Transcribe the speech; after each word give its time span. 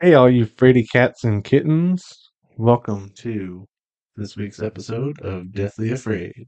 Hey, 0.00 0.14
all 0.14 0.30
you 0.30 0.46
fraidy 0.46 0.88
cats 0.90 1.24
and 1.24 1.42
kittens. 1.44 2.30
Welcome 2.56 3.10
to 3.16 3.66
this 4.16 4.36
week's 4.36 4.62
episode 4.62 5.20
of 5.22 5.52
Deathly 5.52 5.92
Afraid. 5.92 6.46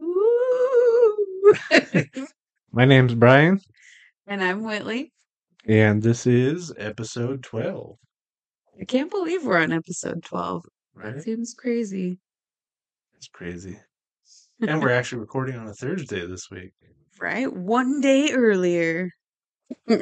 My 2.72 2.84
name's 2.84 3.14
Bryan, 3.14 3.60
and 4.26 4.42
I'm 4.42 4.62
Whitlee. 4.62 5.10
and 5.66 6.02
this 6.02 6.26
is 6.26 6.72
episode 6.76 7.42
12. 7.42 7.96
I 8.80 8.84
can't 8.84 9.10
believe 9.10 9.44
we're 9.44 9.58
on 9.58 9.72
episode 9.72 10.22
12. 10.24 10.64
Right? 10.94 11.20
Seems 11.22 11.54
crazy. 11.54 12.18
It's 13.16 13.28
crazy. 13.28 13.78
And 14.60 14.82
we're 14.82 14.90
actually 14.98 15.20
recording 15.20 15.56
on 15.56 15.68
a 15.68 15.74
Thursday 15.74 16.26
this 16.26 16.50
week, 16.50 16.72
right? 17.20 17.52
One 17.52 18.00
day 18.00 18.32
earlier. 18.32 19.10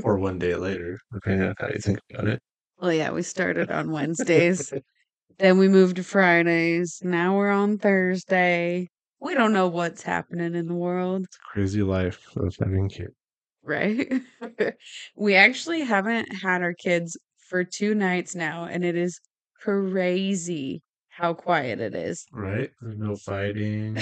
Or 0.03 0.19
one 0.19 0.39
day 0.39 0.55
later, 0.55 0.99
depending 1.13 1.49
on 1.49 1.55
how 1.59 1.69
you 1.69 1.79
think 1.79 1.99
about 2.11 2.29
it. 2.29 2.41
Well, 2.79 2.93
yeah, 2.93 3.11
we 3.11 3.23
started 3.23 3.71
on 3.71 3.91
Wednesdays. 3.91 4.73
then 5.39 5.59
we 5.59 5.69
moved 5.69 5.97
to 5.97 6.05
Fridays. 6.05 7.01
Now 7.03 7.37
we're 7.37 7.51
on 7.51 7.79
Thursday. 7.79 8.89
We 9.21 9.35
don't 9.35 9.53
know 9.53 9.69
what's 9.69 10.03
happening 10.03 10.55
in 10.55 10.67
the 10.67 10.75
world, 10.75 11.25
It's 11.25 11.39
Crazy 11.39 11.83
life 11.83 12.21
of 12.37 12.55
having 12.61 12.89
kids. 12.89 13.15
right? 13.63 14.13
we 15.17 15.35
actually 15.35 15.81
haven't 15.81 16.27
had 16.43 16.63
our 16.63 16.75
kids 16.75 17.17
for 17.49 17.65
two 17.65 17.95
nights 17.95 18.35
now, 18.35 18.65
and 18.65 18.85
it 18.85 18.95
is 18.95 19.19
crazy 19.61 20.83
how 21.09 21.33
quiet 21.33 21.81
it 21.81 21.95
is. 21.95 22.27
Right? 22.31 22.71
There's 22.83 22.99
no 22.99 23.17
fighting. 23.17 23.97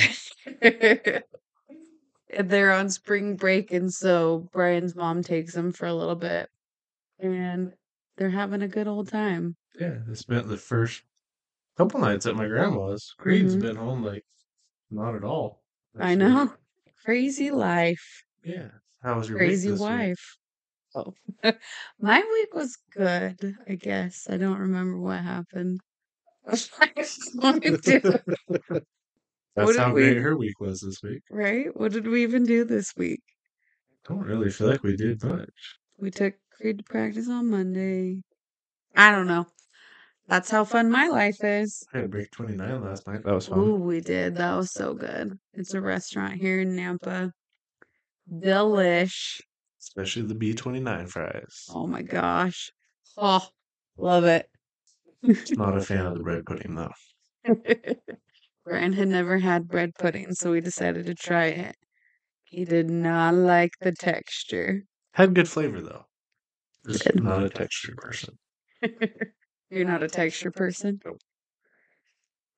They're 2.28 2.70
on 2.72 2.91
spring 2.91 3.34
break, 3.36 3.70
and 3.72 3.91
so 3.92 4.41
Bryan's 4.53 4.94
mom 4.94 5.22
takes 5.22 5.55
them 5.55 5.72
for 5.72 5.86
a 5.86 5.94
little 5.94 6.17
bit, 6.17 6.50
and 7.19 7.77
they're 8.17 8.30
having 8.30 8.62
a 8.62 8.69
good 8.69 8.89
old 8.89 9.08
time. 9.08 9.56
Yeah, 9.78 9.98
they 10.06 10.14
spent 10.14 10.48
the 10.48 10.56
first 10.56 11.05
couple 11.77 12.00
nights 12.00 12.27
at 12.27 12.36
my 12.36 12.48
grandma's. 12.48 13.14
Creed's 13.19 13.56
Mhm. 13.56 13.61
been 13.61 13.77
home 13.77 14.05
like 14.05 14.25
not 14.91 15.17
at 15.17 15.25
all. 15.25 15.64
I 15.98 16.14
know. 16.14 16.55
Crazy 17.05 17.50
life, 17.50 18.25
Yeah. 18.45 18.70
How 19.02 19.19
was 19.19 19.28
your 19.28 19.39
crazy 19.39 19.72
this 19.72 19.89
week? 19.91 20.08
wife. 20.08 20.36
Oh, 20.95 21.14
my 22.00 22.20
week 22.20 22.55
was 22.55 22.77
good. 22.92 23.56
I 23.69 23.77
guess 23.77 24.28
I 24.30 24.36
don't 24.39 24.58
remember 24.61 24.98
what 24.98 25.22
happened. 25.22 25.80
That's 29.56 29.66
What 29.69 29.77
how 29.77 29.92
great 29.92 30.16
we- 30.16 30.22
her 30.22 30.36
week 30.36 30.58
was 30.60 30.80
this 30.80 31.02
week. 31.02 31.22
right? 31.30 31.69
What 31.77 31.92
did 31.92 32.06
we 32.06 32.22
even 32.22 32.44
do 32.44 32.64
this 32.64 32.94
week? 32.97 33.22
Don't 34.08 34.20
really 34.20 34.50
feel 34.50 34.69
like 34.69 34.83
we 34.83 34.96
did 34.96 35.22
much. 35.22 35.78
We 35.98 36.11
took 36.11 36.34
Creed 36.50 36.78
to 36.78 36.84
practice 36.84 37.28
on 37.28 37.50
Monday. 37.50 38.22
I 38.96 39.11
don't 39.11 39.27
know. 39.27 39.46
That's 40.27 40.51
how 40.51 40.64
fun 40.64 40.90
my 40.90 41.08
life 41.08 41.42
is. 41.42 41.84
I 41.92 41.98
had 41.98 42.11
B29 42.11 42.83
last 42.84 43.06
night. 43.06 43.23
That 43.24 43.34
was 43.34 43.46
fun. 43.46 43.58
Ooh, 43.58 43.74
we 43.77 44.01
did. 44.01 44.36
That 44.36 44.56
was 44.56 44.73
so 44.73 44.95
good. 44.95 45.39
It's 45.52 45.74
a 45.74 45.80
restaurant 45.80 46.34
here 46.34 46.61
in 46.61 46.77
Nampa. 46.77 47.30
Delish. 48.33 49.40
Especially 49.80 50.23
the 50.23 50.34
B29 50.34 51.08
fries. 51.08 51.67
Oh 51.74 51.86
my 51.86 52.02
gosh. 52.02 52.70
Oh, 53.17 53.46
love 53.96 54.24
it. 54.24 54.48
Not 55.57 55.77
a 55.77 55.80
fan 55.80 56.07
of 56.07 56.14
the 56.14 56.20
bread 56.24 56.45
pudding 56.46 56.74
though. 56.74 56.92
Bryan 58.64 58.95
had 58.95 59.08
never 59.08 59.39
had 59.39 59.69
bread 59.69 59.95
pudding, 59.98 60.33
so 60.35 60.52
we 60.52 60.61
decided 60.61 61.07
to 61.07 61.14
try 61.14 61.47
it. 61.47 61.77
He 62.45 62.64
did 62.64 62.89
not 62.89 63.35
like 63.35 63.73
the 63.80 63.92
texture. 63.92 64.85
Had 65.13 65.35
good 65.35 65.48
flavor 65.48 65.80
though. 65.80 66.07
Just 66.86 67.05
Good. 67.05 67.23
not 67.23 67.42
a 67.42 67.48
texture 67.51 67.95
person. 67.97 68.39
You're 69.70 69.86
not 69.86 70.02
a 70.02 70.08
texture 70.08 70.51
person? 70.51 71.01
Nope. 71.05 71.19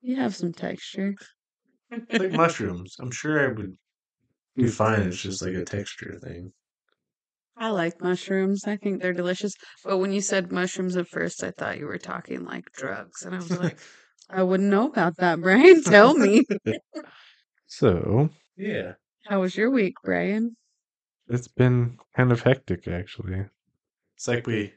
You 0.03 0.17
have 0.17 0.35
some 0.35 0.53
texture. 0.53 1.15
Like 1.91 2.33
mushrooms. 2.33 2.97
I'm 2.99 3.11
sure 3.11 3.45
I 3.49 3.53
would 3.53 3.77
be 4.57 4.69
fine. 4.69 5.03
It's 5.03 5.21
just 5.21 5.43
like 5.43 5.55
a 5.55 5.65
texture 5.65 6.19
thing. 6.23 6.53
I 7.57 7.71
like 7.71 8.01
mushrooms. 8.03 8.67
I 8.67 8.77
think 8.77 9.01
they're 9.01 9.13
delicious. 9.13 9.55
But 9.83 9.99
when 9.99 10.13
you 10.13 10.21
said 10.21 10.53
mushrooms 10.53 10.97
at 10.97 11.09
first, 11.09 11.43
I 11.43 11.53
thought 11.53 11.79
you 11.79 11.87
were 11.87 11.99
talking 11.99 12.45
like 12.45 12.71
drugs. 12.73 13.23
And 13.23 13.35
I 13.35 13.39
was 13.39 13.57
like, 13.57 13.79
I 14.29 14.43
wouldn't 14.43 14.71
know 14.71 14.89
about 14.89 15.17
that, 15.19 15.41
Bryan. 15.41 15.83
Tell 15.83 16.15
me. 16.15 16.45
So, 17.67 18.31
yeah. 18.57 18.93
How 19.27 19.41
was 19.41 19.57
your 19.57 19.71
week, 19.71 19.95
Bryan? 20.05 20.57
It's 21.29 21.49
been 21.49 21.99
kind 22.17 22.31
of 22.31 22.43
hectic 22.43 22.87
actually. 22.87 23.45
It's 24.17 24.29
like 24.29 24.47
we 24.47 24.73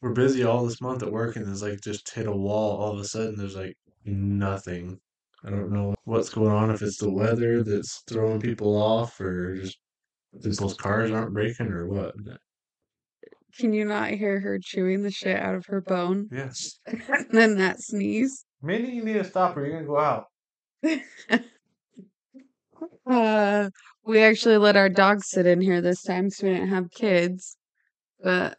we're 0.00 0.12
busy 0.12 0.44
all 0.44 0.64
this 0.64 0.80
month 0.80 1.02
at 1.02 1.12
work 1.12 1.36
and 1.36 1.46
there's 1.46 1.62
like 1.62 1.80
just 1.80 2.12
hit 2.12 2.26
a 2.26 2.32
wall 2.32 2.76
all 2.76 2.92
of 2.92 3.00
a 3.00 3.04
sudden 3.04 3.36
there's 3.36 3.56
like 3.56 3.76
nothing. 4.04 4.98
I 5.44 5.50
don't 5.50 5.70
know 5.70 5.94
what's 6.04 6.30
going 6.30 6.50
on 6.50 6.70
if 6.70 6.82
it's 6.82 6.98
the 6.98 7.10
weather 7.10 7.62
that's 7.62 8.02
throwing 8.08 8.40
people 8.40 8.76
off 8.76 9.20
or 9.20 9.54
just 9.54 9.78
people's 10.42 10.74
cars 10.74 11.12
aren't 11.12 11.32
breaking 11.32 11.68
or 11.68 11.86
what. 11.86 12.14
Can 13.56 13.72
you 13.72 13.84
not 13.84 14.10
hear 14.10 14.40
her 14.40 14.58
chewing 14.60 15.02
the 15.02 15.10
shit 15.10 15.38
out 15.38 15.54
of 15.54 15.66
her 15.66 15.80
bone? 15.80 16.28
Yes. 16.32 16.80
and 16.86 17.26
then 17.30 17.56
that 17.58 17.80
sneeze. 17.80 18.44
Maybe 18.62 18.88
you 18.88 19.04
need 19.04 19.14
to 19.14 19.24
stop 19.24 19.56
or 19.56 19.64
you're 19.64 19.74
gonna 19.74 19.86
go 19.86 19.98
out. 19.98 20.26
Uh, 23.08 23.70
we 24.04 24.22
actually 24.22 24.58
let 24.58 24.76
our 24.76 24.90
dog 24.90 25.24
sit 25.24 25.46
in 25.46 25.60
here 25.60 25.80
this 25.80 26.02
time 26.02 26.28
so 26.28 26.46
we 26.46 26.52
didn't 26.52 26.68
have 26.68 26.90
kids. 26.90 27.56
But 28.22 28.58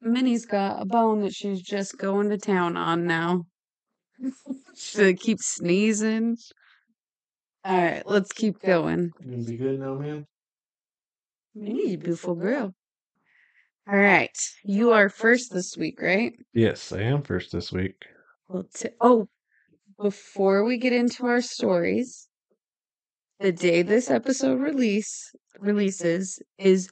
Minnie's 0.00 0.46
got 0.46 0.80
a 0.80 0.84
bone 0.84 1.22
that 1.22 1.34
she's 1.34 1.60
just 1.60 1.98
going 1.98 2.30
to 2.30 2.38
town 2.38 2.76
on 2.76 3.06
now. 3.06 3.46
she 4.76 5.14
keeps 5.14 5.54
sneezing. 5.56 6.36
All 7.64 7.76
right, 7.76 8.02
let's 8.06 8.32
keep 8.32 8.60
going. 8.60 9.10
You 9.20 9.30
gonna 9.32 9.42
be 9.42 9.56
good 9.56 9.80
now, 9.80 9.94
man? 9.94 10.26
Minnie's 11.54 11.94
a 11.94 11.98
beautiful 11.98 12.34
girl. 12.34 12.72
All 13.90 13.98
right, 13.98 14.36
you 14.64 14.92
are 14.92 15.08
first 15.08 15.52
this 15.52 15.76
week, 15.76 16.00
right? 16.00 16.32
Yes, 16.54 16.92
I 16.92 17.00
am 17.00 17.22
first 17.22 17.50
this 17.50 17.72
week. 17.72 17.96
Well, 18.50 18.64
t- 18.74 18.88
oh, 19.00 19.28
before 19.96 20.64
we 20.64 20.76
get 20.78 20.92
into 20.92 21.24
our 21.26 21.40
stories, 21.40 22.28
the 23.38 23.52
day 23.52 23.82
this 23.82 24.10
episode 24.10 24.58
release 24.60 25.32
releases 25.60 26.42
is 26.58 26.90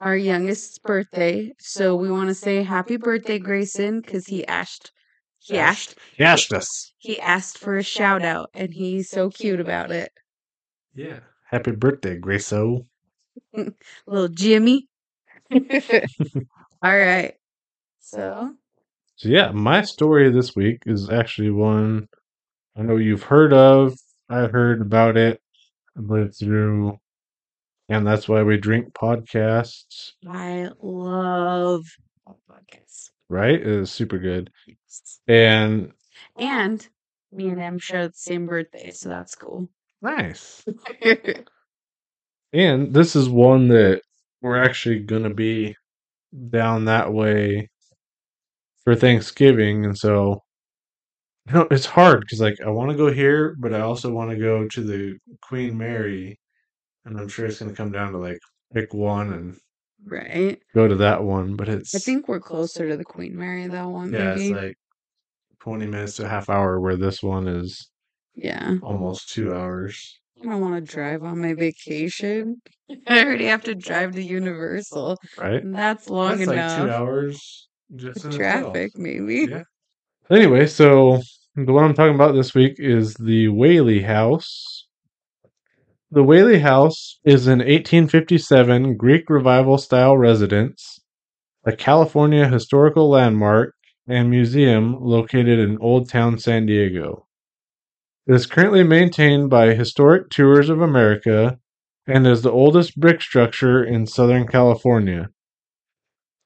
our 0.00 0.16
youngest's 0.16 0.78
birthday. 0.78 1.52
So 1.58 1.96
we 1.96 2.12
want 2.12 2.28
to 2.28 2.34
say 2.34 2.62
happy 2.62 2.96
birthday, 2.96 3.40
Grayson, 3.40 4.02
because 4.02 4.28
he 4.28 4.46
asked 4.46 4.92
he 5.40 5.58
asked 5.58 5.96
He 6.16 6.22
asked 6.22 6.52
us. 6.52 6.92
he 6.98 7.18
asked 7.18 7.58
for 7.58 7.76
a 7.76 7.82
shout 7.82 8.22
out, 8.22 8.50
and 8.54 8.72
he's 8.72 9.10
so 9.10 9.30
cute 9.30 9.58
about 9.58 9.90
it. 9.90 10.12
Yeah. 10.94 11.18
Happy 11.50 11.72
birthday, 11.72 12.20
Graco. 12.20 12.86
Little 14.06 14.28
Jimmy. 14.28 14.86
All 15.50 16.96
right. 16.96 17.34
So 17.98 18.54
So 19.20 19.28
yeah, 19.28 19.50
my 19.50 19.82
story 19.82 20.30
this 20.30 20.56
week 20.56 20.84
is 20.86 21.10
actually 21.10 21.50
one 21.50 22.08
I 22.74 22.80
know 22.80 22.96
you've 22.96 23.24
heard 23.24 23.52
of. 23.52 23.92
I 24.30 24.46
heard 24.46 24.80
about 24.80 25.18
it. 25.18 25.42
I 25.94 26.00
lived 26.00 26.36
through, 26.38 26.98
and 27.90 28.06
that's 28.06 28.30
why 28.30 28.42
we 28.42 28.56
drink 28.56 28.94
podcasts. 28.94 30.12
I 30.26 30.70
love 30.80 31.84
podcasts. 32.26 33.10
Right? 33.28 33.60
It 33.60 33.66
is 33.66 33.90
super 33.92 34.18
good. 34.18 34.50
And 35.28 35.92
And 36.38 36.88
me 37.30 37.48
and 37.50 37.60
him 37.60 37.78
share 37.78 38.08
the 38.08 38.14
same 38.14 38.46
birthday, 38.46 38.90
so 38.90 39.10
that's 39.10 39.34
cool. 39.34 39.68
nice. 40.00 40.64
And 42.54 42.94
this 42.94 43.14
is 43.16 43.28
one 43.28 43.68
that 43.68 44.00
we're 44.40 44.56
actually 44.64 45.00
gonna 45.00 45.34
be 45.34 45.76
down 46.50 46.86
that 46.86 47.12
way 47.12 47.68
for 48.90 48.96
Thanksgiving, 48.98 49.84
and 49.84 49.96
so 49.96 50.42
you 51.46 51.54
know, 51.54 51.68
it's 51.70 51.86
hard 51.86 52.20
because 52.20 52.40
like 52.40 52.60
I 52.60 52.70
want 52.70 52.90
to 52.90 52.96
go 52.96 53.12
here, 53.12 53.54
but 53.60 53.72
I 53.72 53.80
also 53.80 54.10
want 54.10 54.30
to 54.30 54.36
go 54.36 54.66
to 54.66 54.82
the 54.82 55.16
Queen 55.42 55.78
Mary, 55.78 56.38
and 57.04 57.18
I'm 57.18 57.28
sure 57.28 57.46
it's 57.46 57.60
gonna 57.60 57.72
come 57.72 57.92
down 57.92 58.12
to 58.12 58.18
like 58.18 58.40
pick 58.74 58.92
one 58.92 59.32
and 59.32 59.56
right. 60.04 60.60
go 60.74 60.88
to 60.88 60.96
that 60.96 61.22
one. 61.22 61.54
But 61.54 61.68
it's 61.68 61.94
I 61.94 61.98
think 62.00 62.26
we're 62.26 62.40
closer 62.40 62.88
to 62.88 62.96
the 62.96 63.04
Queen 63.04 63.36
Mary 63.36 63.68
that 63.68 63.86
one, 63.86 64.12
yeah, 64.12 64.34
maybe. 64.34 64.48
it's 64.48 64.60
like 64.60 64.76
twenty 65.60 65.86
minutes 65.86 66.16
to 66.16 66.24
a 66.24 66.28
half 66.28 66.50
hour, 66.50 66.80
where 66.80 66.96
this 66.96 67.22
one 67.22 67.46
is 67.46 67.90
yeah. 68.34 68.74
almost 68.82 69.28
two 69.28 69.54
hours. 69.54 70.18
I 70.42 70.46
don't 70.46 70.60
want 70.60 70.84
to 70.84 70.92
drive 70.92 71.22
on 71.22 71.40
my 71.40 71.54
vacation. 71.54 72.60
I 73.06 73.22
already 73.22 73.44
have 73.44 73.62
to 73.64 73.74
drive 73.76 74.12
to 74.16 74.22
Universal. 74.22 75.16
Right? 75.38 75.62
And 75.62 75.72
that's 75.72 76.10
long 76.10 76.38
That's 76.38 76.48
like 76.48 76.56
enough. 76.56 76.78
two 76.80 76.90
hours 76.90 77.68
just 77.96 78.30
traffic, 78.32 78.92
maybe. 78.96 79.46
Yeah. 79.50 79.62
Anyway, 80.30 80.66
so 80.66 81.20
the 81.56 81.72
one 81.72 81.84
I'm 81.84 81.94
talking 81.94 82.14
about 82.14 82.34
this 82.34 82.54
week 82.54 82.74
is 82.78 83.14
the 83.14 83.48
Whaley 83.48 84.02
House. 84.02 84.86
The 86.10 86.22
Whaley 86.22 86.60
House 86.60 87.18
is 87.24 87.46
an 87.46 87.58
1857 87.58 88.96
Greek 88.96 89.28
Revival 89.28 89.78
style 89.78 90.16
residence, 90.16 91.00
a 91.64 91.72
California 91.72 92.48
historical 92.48 93.08
landmark, 93.08 93.74
and 94.08 94.30
museum 94.30 94.96
located 95.00 95.58
in 95.58 95.78
Old 95.80 96.08
Town 96.08 96.38
San 96.38 96.66
Diego. 96.66 97.26
It 98.26 98.34
is 98.34 98.46
currently 98.46 98.82
maintained 98.82 99.50
by 99.50 99.74
Historic 99.74 100.30
Tours 100.30 100.68
of 100.68 100.80
America 100.80 101.58
and 102.06 102.26
is 102.26 102.42
the 102.42 102.52
oldest 102.52 102.98
brick 102.98 103.20
structure 103.20 103.84
in 103.84 104.06
Southern 104.06 104.46
California. 104.46 105.30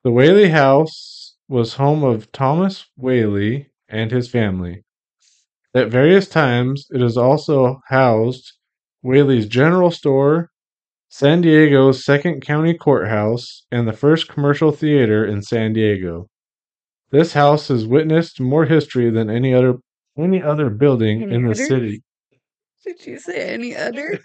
The 0.02 0.10
Whaley 0.10 0.50
House 0.50 1.13
was 1.48 1.74
home 1.74 2.02
of 2.02 2.30
Thomas 2.32 2.86
Whaley 2.96 3.70
and 3.88 4.10
his 4.10 4.28
family. 4.28 4.82
At 5.74 5.88
various 5.88 6.28
times, 6.28 6.86
it 6.90 7.00
has 7.00 7.16
also 7.16 7.80
housed 7.88 8.52
Whaley's 9.02 9.46
General 9.46 9.90
Store, 9.90 10.50
San 11.08 11.40
Diego's 11.42 12.04
Second 12.04 12.40
County 12.42 12.74
Courthouse, 12.74 13.66
and 13.70 13.86
the 13.86 13.92
first 13.92 14.28
commercial 14.28 14.72
theater 14.72 15.26
in 15.26 15.42
San 15.42 15.72
Diego. 15.72 16.28
This 17.10 17.32
house 17.32 17.68
has 17.68 17.86
witnessed 17.86 18.40
more 18.40 18.64
history 18.64 19.10
than 19.10 19.30
any 19.30 19.52
other 19.54 19.74
any 20.16 20.42
other 20.42 20.70
building 20.70 21.22
Any 21.22 21.34
in 21.34 21.46
the 21.48 21.54
city. 21.54 22.02
Did 22.84 23.04
you 23.04 23.18
say 23.18 23.52
any 23.52 23.74
other? 23.76 24.18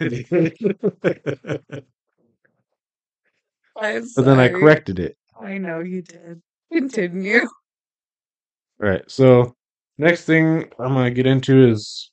but 3.75 4.25
then 4.25 4.39
I 4.39 4.49
corrected 4.49 4.99
it. 4.99 5.17
I 5.41 5.57
know 5.57 5.79
you 5.79 6.01
did. 6.01 6.41
Continue. 6.71 7.41
All 7.41 8.89
right. 8.89 9.03
So 9.09 9.55
next 9.97 10.25
thing 10.25 10.69
I'm 10.79 10.93
gonna 10.93 11.11
get 11.11 11.27
into 11.27 11.69
is 11.69 12.11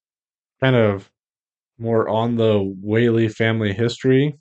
kind 0.61 0.77
of 0.77 1.11
more 1.79 2.09
on 2.09 2.37
the 2.37 2.75
Whaley 2.81 3.29
family 3.29 3.73
history, 3.73 4.39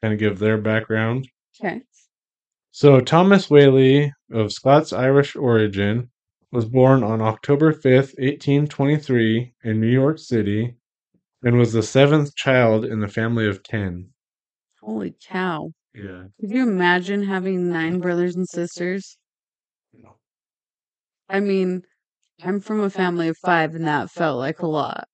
kind 0.00 0.14
of 0.14 0.20
give 0.20 0.38
their 0.38 0.58
background. 0.58 1.28
Okay. 1.60 1.82
So 2.70 3.00
Thomas 3.00 3.50
Whaley 3.50 4.12
of 4.32 4.52
Scots 4.52 4.92
Irish 4.92 5.36
origin 5.36 6.10
was 6.52 6.64
born 6.64 7.02
on 7.02 7.20
October 7.20 7.72
5th, 7.72 8.14
1823 8.18 9.54
in 9.64 9.80
New 9.80 9.88
York 9.90 10.18
City 10.18 10.74
and 11.44 11.58
was 11.58 11.72
the 11.72 11.82
seventh 11.82 12.34
child 12.36 12.84
in 12.84 13.00
the 13.00 13.08
family 13.08 13.46
of 13.46 13.62
10. 13.62 14.08
Holy 14.80 15.14
cow. 15.22 15.72
Yeah. 15.94 16.24
Could 16.40 16.50
you 16.50 16.62
imagine 16.62 17.22
having 17.22 17.70
nine 17.70 18.00
brothers 18.00 18.36
and 18.36 18.48
sisters? 18.48 19.18
I 21.28 21.40
mean, 21.40 21.82
I'm 22.42 22.60
from 22.60 22.80
a 22.80 22.90
family 22.90 23.28
of 23.28 23.38
five, 23.38 23.74
and 23.74 23.86
that 23.86 24.10
felt 24.10 24.38
like 24.38 24.60
a 24.60 24.66
lot. 24.66 25.08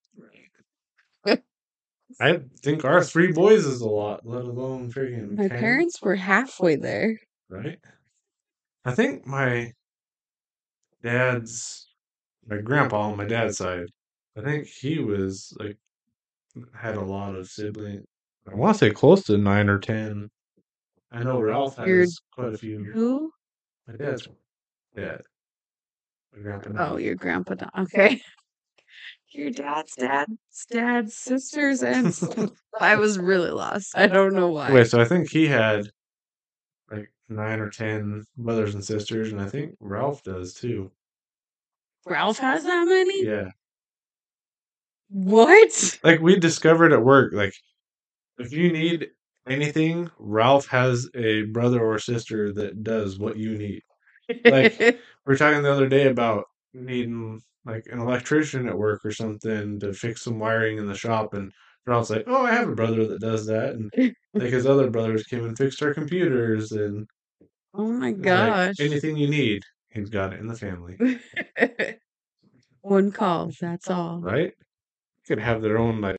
I 2.20 2.40
think 2.62 2.84
our 2.84 3.02
three 3.04 3.32
boys 3.32 3.64
is 3.64 3.80
a 3.80 3.88
lot, 3.88 4.26
let 4.26 4.44
alone 4.44 4.90
freaking 4.90 5.36
My 5.36 5.48
10, 5.48 5.58
parents 5.58 6.00
were 6.02 6.16
halfway 6.16 6.76
there. 6.76 7.18
right? 7.48 7.78
I 8.84 8.94
think 8.94 9.26
my 9.26 9.72
dad's 11.02 11.86
my 12.46 12.58
grandpa 12.58 13.00
on 13.10 13.16
my 13.16 13.26
dad's 13.26 13.58
side. 13.58 13.86
I 14.36 14.40
think 14.40 14.66
he 14.66 14.98
was 14.98 15.54
like 15.58 15.76
had 16.74 16.96
a 16.96 17.02
lot 17.04 17.34
of 17.34 17.46
siblings. 17.48 18.06
I 18.50 18.54
want 18.54 18.74
to 18.74 18.78
say 18.78 18.90
close 18.90 19.24
to 19.24 19.36
nine 19.36 19.68
or 19.68 19.78
ten. 19.78 20.30
I 21.12 21.22
know 21.22 21.40
Ralph 21.40 21.76
has 21.76 21.86
Your- 21.88 22.06
quite 22.32 22.54
a 22.54 22.58
few. 22.58 22.84
Who? 22.92 23.30
My 23.86 23.96
dad's 23.96 24.26
dad. 24.96 25.22
Grandpa. 26.42 26.92
Oh, 26.92 26.96
your 26.96 27.14
grandpa. 27.14 27.54
Okay. 27.78 28.20
Your 29.30 29.50
dad's 29.50 29.94
dad's 29.94 30.66
dad's 30.70 31.14
sisters 31.14 31.82
and. 31.82 32.18
I 32.80 32.96
was 32.96 33.18
really 33.18 33.50
lost. 33.50 33.92
I 33.94 34.06
don't 34.06 34.34
know 34.34 34.48
why. 34.48 34.72
Wait, 34.72 34.86
so 34.86 34.98
I 35.00 35.04
think 35.04 35.30
he 35.30 35.46
had 35.46 35.90
like 36.90 37.12
nine 37.28 37.60
or 37.60 37.68
ten 37.68 38.24
brothers 38.38 38.74
and 38.74 38.82
sisters, 38.82 39.30
and 39.30 39.40
I 39.40 39.46
think 39.46 39.76
Ralph 39.80 40.22
does 40.22 40.54
too. 40.54 40.90
Ralph 42.06 42.38
has 42.38 42.64
that 42.64 42.86
many? 42.86 43.26
Yeah. 43.26 43.50
What? 45.10 45.98
like 46.02 46.20
we 46.20 46.38
discovered 46.38 46.92
at 46.92 47.02
work 47.02 47.32
like 47.32 47.54
if 48.38 48.52
you 48.52 48.70
need 48.70 49.08
anything 49.48 50.10
ralph 50.18 50.66
has 50.66 51.08
a 51.14 51.44
brother 51.44 51.82
or 51.82 51.98
sister 51.98 52.52
that 52.52 52.82
does 52.82 53.18
what 53.18 53.38
you 53.38 53.56
need 53.56 53.82
Like- 54.44 55.00
we're 55.26 55.36
talking 55.36 55.62
the 55.62 55.72
other 55.72 55.88
day 55.88 56.08
about 56.08 56.44
needing 56.74 57.40
like 57.64 57.84
an 57.90 57.98
electrician 57.98 58.68
at 58.68 58.76
work 58.78 59.04
or 59.04 59.10
something 59.12 59.78
to 59.80 59.92
fix 59.92 60.22
some 60.22 60.38
wiring 60.38 60.78
in 60.78 60.86
the 60.86 60.94
shop 60.94 61.34
and 61.34 61.52
ralph's 61.86 62.10
like 62.10 62.24
oh 62.26 62.44
i 62.46 62.52
have 62.52 62.68
a 62.68 62.74
brother 62.74 63.06
that 63.06 63.20
does 63.20 63.46
that 63.46 63.70
and 63.74 63.90
like 64.34 64.52
his 64.52 64.66
other 64.66 64.90
brothers 64.90 65.24
came 65.24 65.44
and 65.44 65.56
fixed 65.56 65.82
our 65.82 65.92
computers 65.94 66.72
and 66.72 67.06
oh 67.74 67.90
my 67.90 68.08
it's 68.08 68.18
like, 68.18 68.22
gosh. 68.22 68.74
anything 68.80 69.16
you 69.16 69.28
need 69.28 69.62
he's 69.90 70.10
got 70.10 70.32
it 70.32 70.40
in 70.40 70.46
the 70.46 70.54
family 70.56 70.96
One 72.82 73.10
call. 73.12 73.50
That's 73.60 73.90
all. 73.90 74.20
right 74.20 74.52
could 75.26 75.38
have 75.38 75.60
their 75.60 75.78
own 75.78 76.00
like 76.00 76.16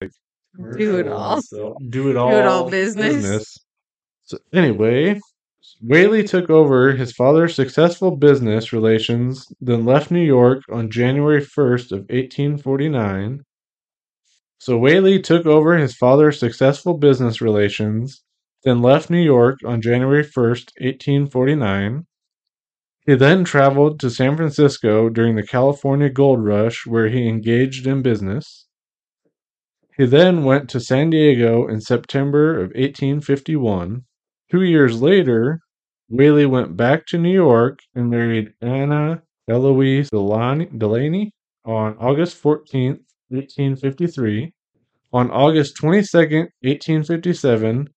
Do 0.78 1.00
it 1.00 1.08
all. 1.08 1.42
stuff. 1.42 1.74
do 1.90 2.10
it 2.10 2.18
all 2.18 2.30
Do 2.32 2.38
it 2.38 2.46
all 2.46 2.70
business. 2.70 3.58
So 4.24 4.38
anyway, 4.54 5.20
Whaley 5.82 6.24
took 6.24 6.50
over 6.50 6.94
his 6.94 7.12
father's 7.14 7.56
successful 7.56 8.16
business 8.16 8.74
relations, 8.74 9.48
then 9.62 9.86
left 9.86 10.12
New 10.12 10.24
York 10.24 10.64
on 10.72 10.90
January 10.90 11.42
1st 11.42 11.92
of 11.92 12.00
1849. 12.10 13.44
So 14.58 14.78
Whaley 14.78 15.22
took 15.22 15.46
over 15.46 15.78
his 15.78 15.96
father's 15.96 16.40
successful 16.40 16.98
business 16.98 17.40
relations, 17.40 18.24
then 18.64 18.82
left 18.82 19.10
New 19.10 19.22
York 19.22 19.60
on 19.66 19.82
January 19.82 20.24
1st, 20.24 20.72
1849. 20.80 22.06
He 23.06 23.16
then 23.16 23.44
traveled 23.46 24.00
to 24.02 24.10
San 24.10 24.36
Francisco 24.36 25.10
during 25.10 25.36
the 25.36 25.48
California 25.48 26.10
Gold 26.10 26.44
Rush, 26.44 26.86
where 26.86 27.08
he 27.08 27.28
engaged 27.28 27.88
in 27.88 28.02
business. 28.02 28.68
He 29.98 30.06
then 30.06 30.44
went 30.44 30.70
to 30.70 30.80
San 30.80 31.10
Diego 31.10 31.68
in 31.68 31.82
September 31.82 32.56
of 32.56 32.72
1851. 32.76 34.04
Two 34.52 34.64
years 34.64 35.02
later, 35.02 35.60
Whaley 36.10 36.46
went 36.48 36.76
back 36.76 37.06
to 37.08 37.18
New 37.18 37.32
York 37.32 37.80
and 37.94 38.10
married 38.10 38.54
Anna 38.62 39.22
Eloise 39.48 40.10
Delaney, 40.10 41.32
on 41.66 41.98
August 41.98 42.42
14th, 42.42 43.02
1853. 43.30 44.52
On 45.12 45.30
August 45.32 45.76
22nd, 45.78 46.50
1857, 46.62 47.90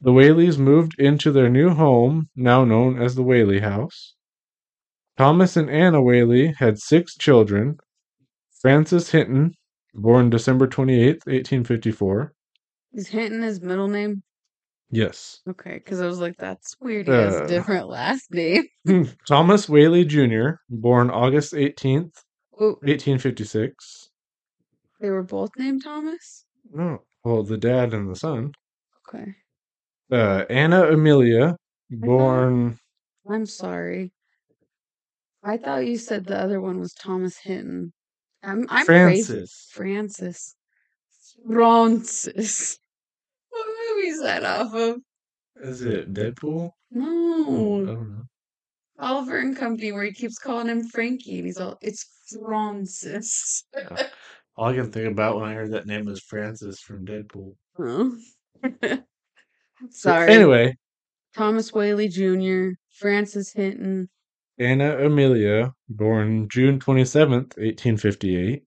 the 0.00 0.12
Whaleys 0.12 0.58
moved 0.58 0.98
into 0.98 1.32
their 1.32 1.48
new 1.48 1.70
home, 1.70 2.28
now 2.36 2.64
known 2.64 3.00
as 3.00 3.14
the 3.14 3.22
Whaley 3.22 3.60
House. 3.60 4.14
Thomas 5.16 5.56
and 5.56 5.68
Anna 5.68 6.00
Whaley 6.00 6.54
had 6.58 6.78
six 6.78 7.16
children 7.16 7.78
Francis 8.60 9.10
Hinton, 9.10 9.52
born 9.94 10.30
December 10.30 10.66
28th, 10.66 11.26
1854. 11.26 12.32
Is 12.92 13.08
Hinton 13.08 13.42
his 13.42 13.60
middle 13.60 13.88
name? 13.88 14.22
Yes. 14.90 15.40
Okay, 15.48 15.74
because 15.74 16.00
I 16.00 16.06
was 16.06 16.18
like, 16.18 16.36
that's 16.38 16.76
weird. 16.80 17.06
He 17.06 17.12
has 17.12 17.34
Uh, 17.34 17.44
a 17.44 17.48
different 17.48 17.88
last 17.88 18.30
name. 18.32 18.64
Thomas 19.28 19.68
Whaley 19.68 20.04
Jr., 20.04 20.50
born 20.70 21.10
August 21.10 21.52
18th, 21.54 22.14
Oh, 22.60 22.76
1856. 22.82 24.10
they 25.00 25.10
were 25.10 25.22
both 25.22 25.50
named 25.56 25.84
Thomas? 25.84 26.44
No, 26.70 27.02
well, 27.24 27.42
the 27.42 27.56
dad 27.58 27.94
and 27.94 28.10
the 28.10 28.16
son. 28.16 28.52
Okay. 29.08 29.34
Uh, 30.10 30.44
Anna 30.50 30.88
Amelia, 30.88 31.56
born. 31.90 32.78
I'm 33.30 33.46
sorry. 33.46 34.12
I 35.42 35.56
thought 35.56 35.86
you 35.86 35.98
said 35.98 36.24
the 36.26 36.38
other 36.38 36.60
one 36.60 36.80
was 36.80 36.92
Thomas 36.94 37.38
Hinton. 37.38 37.92
I'm, 38.42 38.66
I'm 38.68 38.86
crazy. 38.86 39.24
Francis. 39.24 39.68
Francis. 39.72 40.54
Francis. 41.46 42.78
Is 43.98 44.22
that 44.22 44.44
off 44.44 44.74
of? 44.74 45.00
Is 45.56 45.82
it 45.82 46.12
Deadpool? 46.14 46.70
No. 46.90 47.82
I 47.82 47.86
don't 47.86 48.10
know. 48.10 48.24
Oliver 48.98 49.38
and 49.38 49.56
Company, 49.56 49.92
where 49.92 50.04
he 50.04 50.12
keeps 50.12 50.38
calling 50.38 50.68
him 50.68 50.88
Frankie, 50.88 51.38
and 51.38 51.46
he's 51.46 51.58
all, 51.58 51.78
it's 51.80 52.06
Francis. 52.44 53.64
All 54.56 54.66
I 54.68 54.74
can 54.74 54.90
think 54.90 55.12
about 55.12 55.36
when 55.36 55.48
I 55.48 55.54
heard 55.54 55.72
that 55.72 55.86
name 55.86 56.06
was 56.06 56.20
Francis 56.20 56.80
from 56.80 57.06
Deadpool. 57.06 57.54
Oh. 57.78 58.16
Sorry. 59.90 60.32
anyway, 60.32 60.76
Thomas 61.36 61.72
Whaley 61.72 62.08
Jr., 62.08 62.70
Francis 62.98 63.52
Hinton. 63.52 64.08
Anna 64.58 64.98
Amelia, 64.98 65.72
born 65.88 66.48
June 66.48 66.80
27th, 66.80 67.56
1858. 67.56 68.64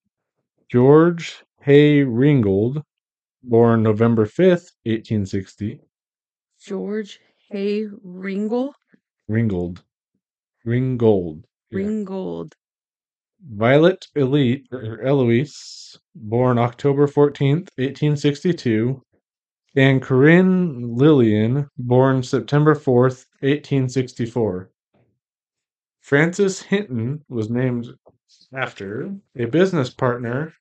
George 0.69 1.43
Hay 1.63 2.03
Ringgold, 2.03 2.81
born 3.43 3.83
November 3.83 4.25
5th, 4.25 4.71
1860. 4.83 5.81
George 6.59 7.19
Hay 7.49 7.87
Ringgold. 8.03 8.75
Ringgold. 9.27 9.83
Ringgold. 10.63 11.45
Yeah. 11.69 11.77
Ringgold. 11.79 12.55
Violet 13.43 14.07
Elite, 14.15 14.67
or 14.71 14.79
er, 14.79 14.93
er, 14.93 15.07
Eloise, 15.07 15.97
born 16.13 16.59
October 16.59 17.07
14th, 17.07 17.69
1862. 17.77 19.01
And 19.75 20.01
Corinne 20.01 20.95
Lillian, 20.95 21.69
born 21.77 22.23
September 22.23 22.75
4th, 22.75 23.25
1864. 23.39 24.69
Francis 26.01 26.61
Hinton 26.61 27.23
was 27.29 27.49
named 27.49 27.87
after 28.53 29.15
a 29.37 29.45
business 29.45 29.89
partner. 29.89 30.53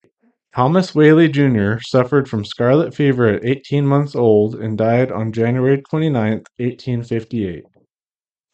Thomas 0.54 0.96
Whaley 0.96 1.28
Jr. 1.28 1.74
suffered 1.80 2.28
from 2.28 2.44
scarlet 2.44 2.92
fever 2.92 3.28
at 3.28 3.44
18 3.44 3.86
months 3.86 4.16
old 4.16 4.56
and 4.56 4.76
died 4.76 5.12
on 5.12 5.32
January 5.32 5.80
29, 5.80 6.32
1858. 6.58 7.64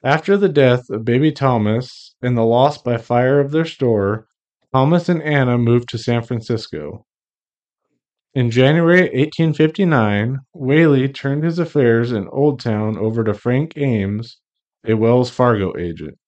After 0.05 0.37
the 0.37 0.51
death 0.51 0.91
of 0.91 1.07
baby 1.07 1.33
Thomas 1.33 2.15
and 2.21 2.37
the 2.37 2.45
loss 2.45 2.77
by 2.83 2.99
fire 2.99 3.41
of 3.41 3.51
their 3.51 3.65
store, 3.65 4.27
Thomas 4.75 5.09
and 5.09 5.23
Anna 5.23 5.57
moved 5.57 5.89
to 5.89 5.99
San 5.99 6.23
Francisco. 6.23 7.07
In 8.35 8.51
January 8.51 9.01
1859, 9.01 10.41
Whaley 10.53 11.09
turned 11.09 11.45
his 11.45 11.59
affairs 11.59 12.13
in 12.13 12.29
Old 12.29 12.61
Town 12.61 12.99
over 12.99 13.25
to 13.25 13.33
Frank 13.33 13.73
Ames, 13.79 14.37
a 14.87 14.93
Wells 14.93 15.31
Fargo 15.31 15.75
agent. 15.79 16.19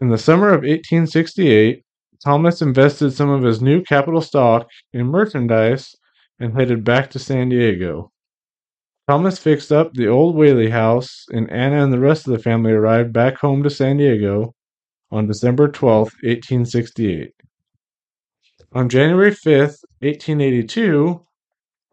In 0.00 0.08
the 0.08 0.16
summer 0.16 0.48
of 0.48 0.62
1868, 0.62 1.84
Thomas 2.24 2.62
invested 2.62 3.12
some 3.12 3.30
of 3.30 3.42
his 3.42 3.62
new 3.62 3.82
capital 3.82 4.20
stock 4.20 4.68
in 4.92 5.06
merchandise 5.06 5.94
and 6.40 6.54
headed 6.54 6.84
back 6.84 7.10
to 7.10 7.18
San 7.18 7.48
Diego. 7.48 8.10
Thomas 9.08 9.38
fixed 9.38 9.72
up 9.72 9.94
the 9.94 10.08
old 10.08 10.34
Whaley 10.36 10.68
house, 10.68 11.24
and 11.30 11.50
Anna 11.50 11.82
and 11.82 11.92
the 11.92 11.98
rest 11.98 12.26
of 12.26 12.32
the 12.32 12.42
family 12.42 12.72
arrived 12.72 13.12
back 13.12 13.38
home 13.38 13.62
to 13.62 13.70
San 13.70 13.96
Diego 13.96 14.54
on 15.10 15.26
December 15.26 15.68
12, 15.68 16.02
1868. 16.22 17.32
On 18.72 18.88
January 18.88 19.30
5th, 19.30 19.78
1882, 20.00 21.24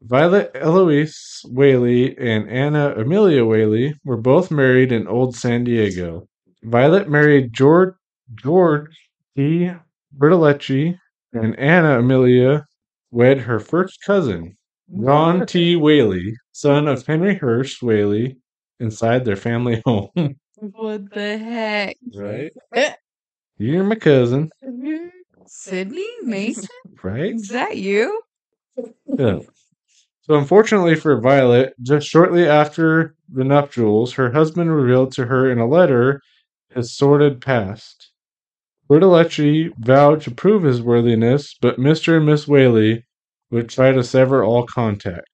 Violet 0.01 0.51
Eloise 0.55 1.41
Whaley 1.46 2.17
and 2.17 2.50
Anna 2.50 2.94
Amelia 2.98 3.46
Whaley 3.46 3.94
were 4.03 4.17
both 4.17 4.51
married 4.51 4.91
in 4.91 5.08
Old 5.08 5.36
San 5.36 5.63
Diego. 5.63 6.27
Violet 6.63 7.10
married 7.10 7.53
George 7.53 7.96
George 8.36 8.91
D. 9.36 9.72
Bertolacci, 10.17 10.98
and 11.34 11.57
Anna 11.60 12.00
Amelia 12.00 12.65
wed 13.12 13.39
her 13.39 13.60
first 13.60 14.00
cousin, 14.05 14.57
John 15.03 15.45
T. 15.45 15.75
Whaley, 15.75 16.36
son 16.51 16.88
of 16.88 17.05
Henry 17.05 17.36
Hurst 17.36 17.81
Whaley, 17.81 18.38
inside 18.79 19.25
their 19.25 19.36
family 19.36 19.81
home. 19.86 20.10
What 20.57 21.10
the 21.12 21.38
heck? 21.38 21.98
right? 22.15 22.51
You're 23.57 23.84
my 23.84 23.95
cousin, 23.95 24.51
Sydney 25.48 26.07
Mason? 26.24 26.67
right? 27.03 27.36
Is 27.36 27.50
that 27.50 27.77
you? 27.77 28.22
Yeah. 29.05 29.39
So, 30.22 30.34
unfortunately 30.34 30.95
for 30.95 31.22
Violet, 31.22 31.74
just 31.84 32.07
shortly 32.07 32.48
after 32.48 33.15
the 33.31 33.43
nuptials, 33.43 34.13
her 34.13 34.31
husband 34.31 34.75
revealed 34.75 35.12
to 35.13 35.25
her 35.25 35.50
in 35.51 35.60
a 35.60 35.67
letter 35.67 36.22
his 36.74 36.91
sordid 36.91 37.41
past. 37.41 38.05
Bertolacci 38.89 39.72
vowed 39.80 40.22
to 40.22 40.32
prove 40.32 40.63
his 40.63 40.82
worthiness, 40.82 41.56
but 41.60 41.77
Mr. 41.77 42.18
and 42.18 42.25
Miss 42.25 42.48
Whaley 42.48 43.06
would 43.50 43.70
try 43.70 43.92
to 43.92 44.04
sever 44.04 44.44
all 44.44 44.65
contact. 44.65 45.27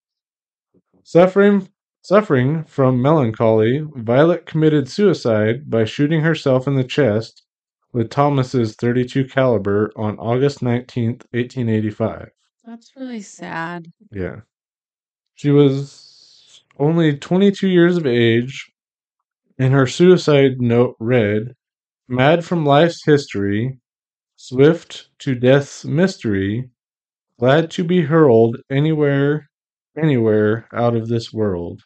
Suffering, 1.04 1.68
suffering 2.02 2.64
from 2.64 3.02
melancholy, 3.02 3.86
Violet 3.96 4.46
committed 4.46 4.88
suicide 4.88 5.70
by 5.70 5.84
shooting 5.84 6.22
herself 6.22 6.68
in 6.68 6.76
the 6.76 6.84
chest 6.84 7.44
with 7.92 8.10
Thomas's 8.10 8.76
32 8.76 9.26
caliber 9.26 9.92
on 9.98 10.18
August 10.18 10.62
19th, 10.62 11.26
1885. 11.32 12.30
That's 12.64 12.96
really 12.96 13.22
sad. 13.22 13.92
Yeah. 14.12 14.42
She 15.36 15.50
was 15.50 16.64
only 16.80 17.18
22 17.18 17.68
years 17.68 17.98
of 17.98 18.06
age, 18.06 18.72
and 19.60 19.74
her 19.74 19.88
suicide 19.88 20.62
note 20.62 20.96
read 21.00 21.56
Mad 22.12 22.44
from 22.44 22.66
life's 22.66 23.06
history, 23.06 23.80
swift 24.36 25.08
to 25.20 25.34
death's 25.34 25.86
mystery, 25.86 26.70
glad 27.40 27.72
to 27.72 27.86
be 27.86 28.02
hurled 28.02 28.58
anywhere, 28.70 29.50
anywhere 29.98 30.68
out 30.74 30.94
of 30.94 31.08
this 31.08 31.32
world. 31.32 31.82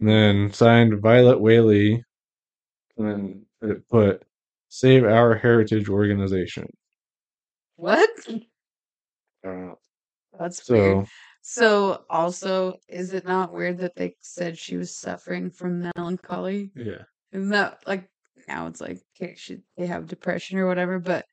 And 0.00 0.08
then 0.08 0.52
signed 0.52 1.00
Violet 1.00 1.40
Whaley, 1.40 2.02
and 2.96 3.06
then 3.06 3.46
it 3.62 3.88
put 3.88 4.24
Save 4.70 5.04
Our 5.04 5.36
Heritage 5.36 5.88
Organization. 5.88 6.66
What? 7.76 8.10
That's 10.36 10.68
weird. 10.68 11.06
So, 11.06 11.08
So, 11.42 12.04
also, 12.10 12.74
is 12.88 13.14
it 13.14 13.24
not 13.24 13.52
weird 13.52 13.78
that 13.78 13.94
they 13.94 14.16
said 14.20 14.58
she 14.58 14.76
was 14.76 14.98
suffering 14.98 15.48
from 15.48 15.92
melancholy? 15.94 16.72
yeah. 16.74 17.04
Isn't 17.30 17.50
that 17.50 17.82
like 17.86 18.10
now 18.48 18.66
it's 18.66 18.80
like, 18.80 19.00
okay, 19.20 19.34
should 19.36 19.62
they 19.76 19.86
have 19.86 20.06
depression 20.06 20.58
or 20.58 20.66
whatever? 20.66 20.98
But 20.98 21.24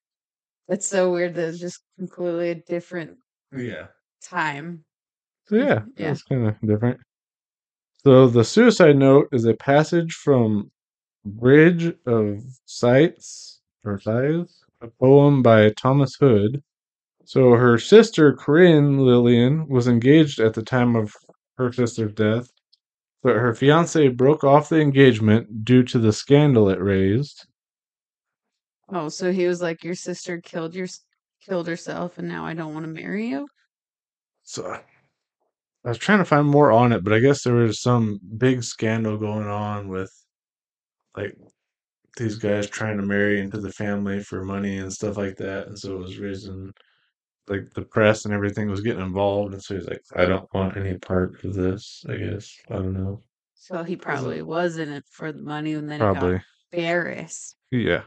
it's 0.67 0.87
so 0.87 1.11
weird 1.11 1.35
that 1.35 1.49
it's 1.49 1.59
just 1.59 1.81
completely 1.97 2.49
a 2.51 2.55
different 2.55 3.17
Yeah. 3.55 3.87
time. 4.23 4.85
So 5.45 5.55
yeah, 5.55 5.79
mm-hmm, 5.79 5.89
Yeah. 5.97 6.07
that's 6.09 6.23
kind 6.23 6.47
of 6.47 6.59
different. 6.61 6.99
So 8.03 8.27
the 8.27 8.43
suicide 8.43 8.97
note 8.97 9.29
is 9.31 9.45
a 9.45 9.53
passage 9.53 10.13
from 10.13 10.71
Bridge 11.25 11.93
of 12.05 12.43
Sights 12.65 13.61
or 13.85 13.99
Sighs, 13.99 14.63
a 14.81 14.87
poem 14.87 15.41
by 15.41 15.69
Thomas 15.71 16.15
Hood. 16.15 16.61
So 17.25 17.51
her 17.53 17.77
sister 17.77 18.33
Corinne 18.33 18.99
Lillian 18.99 19.67
was 19.67 19.87
engaged 19.87 20.39
at 20.39 20.53
the 20.53 20.63
time 20.63 20.95
of 20.95 21.13
her 21.57 21.71
sister's 21.71 22.13
death, 22.13 22.49
but 23.23 23.37
her 23.37 23.53
fiance 23.53 24.09
broke 24.09 24.43
off 24.43 24.69
the 24.69 24.81
engagement 24.81 25.63
due 25.63 25.83
to 25.83 25.97
the 25.97 26.13
scandal 26.13 26.69
it 26.69 26.79
raised. 26.81 27.47
Oh, 28.89 29.09
so 29.09 29.31
he 29.31 29.47
was 29.47 29.61
like, 29.61 29.83
Your 29.83 29.95
sister 29.95 30.41
killed 30.41 30.75
your 30.75 30.87
killed 31.41 31.67
herself 31.67 32.17
and 32.17 32.27
now 32.27 32.45
I 32.45 32.53
don't 32.53 32.73
want 32.73 32.85
to 32.85 32.91
marry 32.91 33.27
you? 33.27 33.47
So 34.43 34.77
I 35.85 35.89
was 35.89 35.97
trying 35.97 36.19
to 36.19 36.25
find 36.25 36.47
more 36.47 36.71
on 36.71 36.91
it, 36.91 37.03
but 37.03 37.13
I 37.13 37.19
guess 37.19 37.43
there 37.43 37.55
was 37.55 37.81
some 37.81 38.19
big 38.37 38.63
scandal 38.63 39.17
going 39.17 39.47
on 39.47 39.87
with 39.87 40.11
like 41.15 41.35
these 42.17 42.35
guys 42.35 42.69
trying 42.69 42.97
to 42.97 43.03
marry 43.03 43.39
into 43.39 43.59
the 43.59 43.71
family 43.71 44.21
for 44.21 44.43
money 44.43 44.77
and 44.77 44.91
stuff 44.91 45.17
like 45.17 45.37
that, 45.37 45.67
and 45.67 45.77
so 45.77 45.95
it 45.95 45.99
was 45.99 46.19
raising 46.19 46.71
like 47.47 47.73
the 47.73 47.81
press 47.81 48.25
and 48.25 48.33
everything 48.33 48.69
was 48.69 48.81
getting 48.81 49.03
involved, 49.03 49.53
and 49.53 49.63
so 49.63 49.75
he's 49.75 49.87
like, 49.87 50.01
I 50.15 50.25
don't 50.25 50.51
want 50.53 50.77
any 50.77 50.97
part 50.97 51.43
of 51.43 51.53
this. 51.53 52.03
I 52.09 52.15
guess 52.15 52.55
I 52.69 52.75
don't 52.75 52.93
know. 52.93 53.21
So 53.55 53.83
he 53.83 53.95
probably 53.95 54.41
was 54.41 54.77
in 54.77 54.91
it 54.91 55.05
for 55.09 55.31
the 55.31 55.41
money 55.41 55.73
and 55.73 55.89
then 55.89 55.99
Probably, 55.99 56.41
he 56.71 56.77
embarrassed. 56.77 57.55
yeah. 57.71 58.03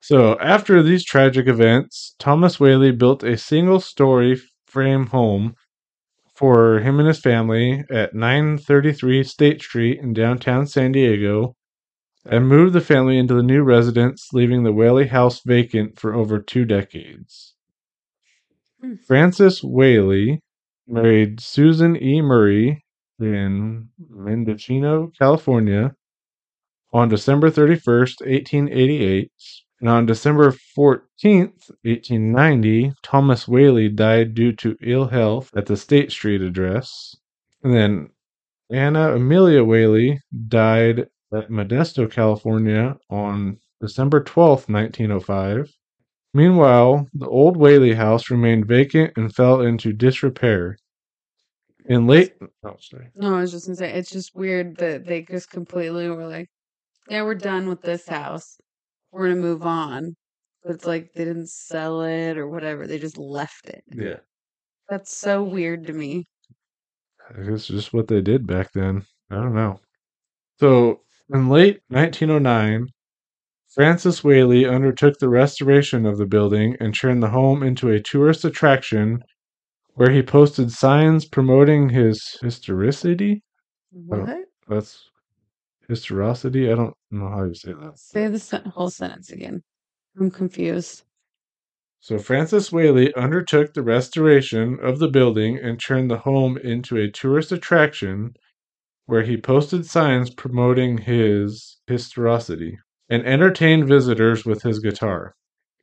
So 0.00 0.38
after 0.38 0.82
these 0.82 1.04
tragic 1.04 1.48
events, 1.48 2.14
Thomas 2.18 2.60
Whaley 2.60 2.92
built 2.92 3.22
a 3.22 3.38
single-story 3.38 4.40
frame 4.66 5.06
home 5.06 5.54
for 6.36 6.80
him 6.80 6.98
and 6.98 7.08
his 7.08 7.20
family 7.20 7.84
at 7.90 8.14
933 8.14 9.24
State 9.24 9.62
Street 9.62 10.00
in 10.00 10.12
downtown 10.12 10.66
San 10.66 10.92
Diego 10.92 11.56
and 12.26 12.48
moved 12.48 12.74
the 12.74 12.80
family 12.80 13.18
into 13.18 13.34
the 13.34 13.42
new 13.42 13.62
residence, 13.62 14.28
leaving 14.32 14.62
the 14.62 14.72
Whaley 14.72 15.06
house 15.06 15.40
vacant 15.40 15.98
for 15.98 16.14
over 16.14 16.38
two 16.38 16.64
decades. 16.64 17.53
Hmm. 18.84 18.94
Francis 19.06 19.62
Whaley 19.62 20.40
married 20.86 21.40
Susan 21.40 21.96
E. 21.96 22.20
Murray 22.20 22.84
in 23.18 23.88
Mendocino, 24.10 25.10
California 25.18 25.94
on 26.92 27.08
December 27.08 27.50
31st, 27.50 28.20
1888. 28.20 29.30
And 29.80 29.88
on 29.88 30.06
December 30.06 30.54
14th, 30.76 31.70
1890, 31.82 32.92
Thomas 33.02 33.48
Whaley 33.48 33.88
died 33.88 34.34
due 34.34 34.52
to 34.52 34.76
ill 34.82 35.06
health 35.06 35.50
at 35.56 35.66
the 35.66 35.76
State 35.76 36.12
Street 36.12 36.42
address. 36.42 37.16
And 37.62 37.74
then 37.74 38.10
Anna 38.70 39.14
Amelia 39.14 39.64
Whaley 39.64 40.20
died 40.48 41.06
at 41.32 41.50
Modesto, 41.50 42.10
California 42.10 42.96
on 43.10 43.58
December 43.80 44.22
12th, 44.22 44.68
1905. 44.68 45.70
Meanwhile, 46.34 47.06
the 47.14 47.28
old 47.28 47.56
Whaley 47.56 47.94
house 47.94 48.28
remained 48.28 48.66
vacant 48.66 49.12
and 49.16 49.32
fell 49.32 49.60
into 49.60 49.92
disrepair. 49.92 50.76
In 51.86 52.08
late 52.08 52.34
oh, 52.64 52.76
sorry. 52.80 53.08
No, 53.14 53.36
I 53.36 53.40
was 53.40 53.52
just 53.52 53.66
gonna 53.66 53.76
say 53.76 53.92
it's 53.92 54.10
just 54.10 54.34
weird 54.34 54.76
that 54.78 55.06
they 55.06 55.22
just 55.22 55.50
completely 55.50 56.08
were 56.08 56.26
like, 56.26 56.48
Yeah, 57.08 57.22
we're 57.22 57.36
done 57.36 57.68
with 57.68 57.82
this 57.82 58.08
house. 58.08 58.58
We're 59.12 59.28
gonna 59.28 59.40
move 59.40 59.62
on. 59.62 60.16
But 60.64 60.74
it's 60.74 60.86
like 60.86 61.12
they 61.14 61.24
didn't 61.24 61.50
sell 61.50 62.02
it 62.02 62.36
or 62.36 62.48
whatever. 62.48 62.86
They 62.86 62.98
just 62.98 63.18
left 63.18 63.68
it. 63.68 63.84
Yeah. 63.94 64.16
That's 64.88 65.16
so 65.16 65.42
weird 65.42 65.86
to 65.86 65.92
me. 65.92 66.26
I 67.30 67.42
guess 67.42 67.66
just 67.66 67.92
what 67.92 68.08
they 68.08 68.22
did 68.22 68.46
back 68.46 68.72
then. 68.72 69.04
I 69.30 69.36
don't 69.36 69.54
know. 69.54 69.80
So, 70.58 71.00
in 71.32 71.48
late 71.48 71.80
1909, 71.88 72.88
Francis 73.74 74.22
Whaley 74.22 74.66
undertook 74.66 75.18
the 75.18 75.28
restoration 75.28 76.06
of 76.06 76.16
the 76.16 76.26
building 76.26 76.76
and 76.78 76.94
turned 76.94 77.20
the 77.20 77.30
home 77.30 77.60
into 77.64 77.90
a 77.90 78.00
tourist 78.00 78.44
attraction 78.44 79.24
where 79.94 80.12
he 80.12 80.22
posted 80.22 80.70
signs 80.70 81.24
promoting 81.24 81.88
his 81.88 82.38
historicity. 82.40 83.42
What? 83.90 84.28
That's 84.68 85.10
Historicity? 85.88 86.70
I 86.70 86.76
don't 86.76 86.94
know 87.10 87.28
how 87.28 87.44
you 87.44 87.54
say 87.54 87.72
that. 87.72 87.98
Say 87.98 88.28
the 88.28 88.62
whole 88.72 88.90
sentence 88.90 89.30
again. 89.30 89.62
I'm 90.18 90.30
confused. 90.30 91.02
So 91.98 92.18
Francis 92.18 92.70
Whaley 92.70 93.12
undertook 93.14 93.74
the 93.74 93.82
restoration 93.82 94.78
of 94.80 95.00
the 95.00 95.08
building 95.08 95.58
and 95.58 95.80
turned 95.80 96.10
the 96.10 96.18
home 96.18 96.56
into 96.58 96.96
a 96.96 97.10
tourist 97.10 97.50
attraction 97.50 98.34
where 99.06 99.22
he 99.22 99.36
posted 99.36 99.84
signs 99.84 100.30
promoting 100.30 100.98
his 100.98 101.78
historicity 101.88 102.78
and 103.08 103.24
entertained 103.26 103.86
visitors 103.86 104.44
with 104.44 104.62
his 104.62 104.78
guitar. 104.78 105.34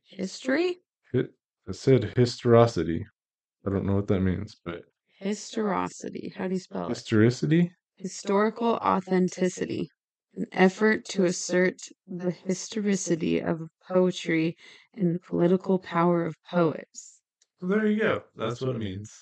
History? 0.04 0.78
It, 1.14 1.32
it 1.68 1.76
said 1.76 2.14
historicity. 2.16 3.06
I 3.66 3.70
don't 3.70 3.86
know 3.86 3.96
what 3.96 4.08
that 4.08 4.22
means, 4.22 4.56
but 4.66 4.84
Historicity. 5.20 6.34
How 6.36 6.48
do 6.48 6.56
you 6.56 6.60
spell 6.60 6.88
it? 6.88 6.90
historicity? 6.90 7.72
Historical 7.98 8.76
authenticity. 8.78 9.88
An 10.36 10.46
effort 10.52 11.06
to 11.10 11.26
assert 11.26 11.78
the 12.08 12.32
historicity 12.32 13.40
of 13.40 13.68
poetry 13.88 14.56
and 14.96 15.14
the 15.14 15.20
political 15.20 15.78
power 15.78 16.26
of 16.26 16.36
poets. 16.50 17.22
There 17.60 17.86
you 17.86 18.00
go. 18.02 18.24
That's 18.36 18.62
what 18.62 18.76
it 18.76 18.80
means. 18.80 19.14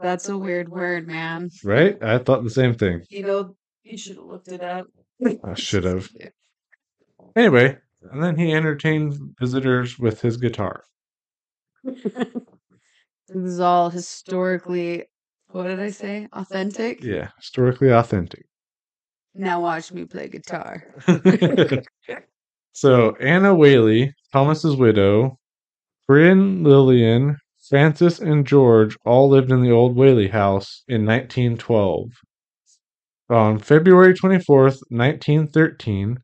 That's 0.00 0.28
a 0.28 0.38
weird 0.38 0.68
word, 0.68 1.06
man. 1.08 1.50
Right? 1.64 2.00
I 2.02 2.18
thought 2.18 2.44
the 2.44 2.50
same 2.50 2.74
thing. 2.74 3.02
You 3.08 3.22
know, 3.24 3.56
you 3.82 3.98
should 3.98 4.16
have 4.16 4.24
looked 4.26 4.48
it 4.48 4.62
up. 4.62 4.86
I 5.42 5.54
should 5.54 5.84
have. 5.84 6.08
Anyway, 7.36 7.78
and 8.10 8.22
then 8.22 8.36
he 8.36 8.52
entertained 8.52 9.14
visitors 9.38 9.98
with 9.98 10.20
his 10.20 10.36
guitar. 10.36 10.84
This 13.34 13.52
is 13.52 13.60
all 13.60 13.88
historically, 13.88 15.04
what 15.48 15.62
did 15.64 15.80
I 15.80 15.88
say? 15.88 16.28
Authentic? 16.34 17.02
Yeah, 17.02 17.30
historically 17.38 17.88
authentic. 17.90 18.44
Now 19.34 19.62
watch 19.62 19.90
me 19.90 20.04
play 20.04 20.28
guitar. 20.28 20.84
so 22.72 23.16
Anna 23.16 23.54
Whaley, 23.54 24.14
Thomas's 24.32 24.76
widow, 24.76 25.38
Corinne 26.06 26.62
Lillian, 26.62 27.38
Francis, 27.70 28.18
and 28.18 28.46
George 28.46 28.98
all 29.06 29.30
lived 29.30 29.50
in 29.50 29.62
the 29.62 29.70
old 29.70 29.96
Whaley 29.96 30.28
house 30.28 30.82
in 30.88 31.06
1912. 31.06 32.10
On 33.30 33.58
February 33.58 34.12
24th, 34.12 34.80
1913, 34.90 36.18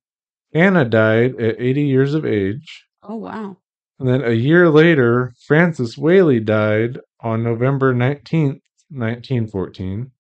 Anna 0.53 0.85
died 0.85 1.41
at 1.41 1.61
80 1.61 1.83
years 1.83 2.15
of 2.15 2.25
age. 2.25 2.85
Oh, 3.03 3.17
wow. 3.17 3.57
And 3.99 4.09
then 4.09 4.23
a 4.25 4.33
year 4.33 4.71
later, 4.71 5.33
Francis 5.47 5.99
Whaley 5.99 6.41
died 6.41 6.99
on 7.21 7.43
November 7.43 7.93
19th, 7.95 8.61
1914. 8.91 10.11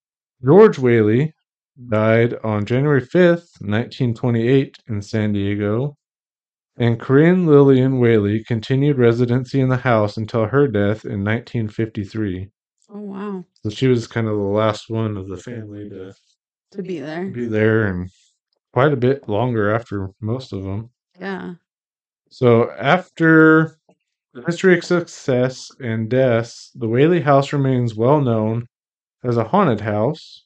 George 0.44 0.78
Whaley 0.78 1.32
died 1.88 2.35
on 2.44 2.64
January 2.66 3.00
5th, 3.02 3.61
1928, 3.61 4.76
in 4.88 5.00
San 5.02 5.33
Diego. 5.33 5.96
And 6.76 7.00
Corinne 7.00 7.46
Lillian 7.46 7.98
Whaley 7.98 8.44
continued 8.44 8.98
residency 8.98 9.61
in 9.61 9.68
the 9.68 9.76
house 9.79 10.16
until 10.16 10.46
her 10.46 10.68
death 10.68 11.05
in 11.05 11.24
1953. 11.24 12.48
Oh, 12.90 13.00
wow. 13.00 13.44
So 13.62 13.70
she 13.70 13.88
was 13.88 14.07
kind 14.07 14.26
of 14.29 14.37
the 14.37 14.42
last 14.42 14.85
one 14.88 15.16
of 15.16 15.29
the 15.29 15.37
family 15.37 15.88
to 15.90 16.14
To 16.72 16.83
be 16.83 17.00
there. 17.00 17.26
be 17.26 17.46
there 17.46 17.87
and 17.87 18.11
quite 18.78 18.92
a 18.92 18.96
bit 18.96 19.28
longer 19.28 19.74
after 19.74 20.08
most 20.20 20.52
of 20.52 20.62
them. 20.62 20.88
Yeah. 21.18 21.54
So 22.30 22.70
after 22.70 23.76
the 24.32 24.42
history 24.46 24.78
of 24.78 24.84
success 24.84 25.68
and 25.80 26.08
deaths, 26.08 26.70
the 26.76 26.86
Whaley 26.86 27.22
House 27.22 27.52
remains 27.52 27.96
well 27.96 28.20
known 28.20 28.68
as 29.24 29.36
a 29.36 29.42
haunted 29.42 29.80
house. 29.80 30.44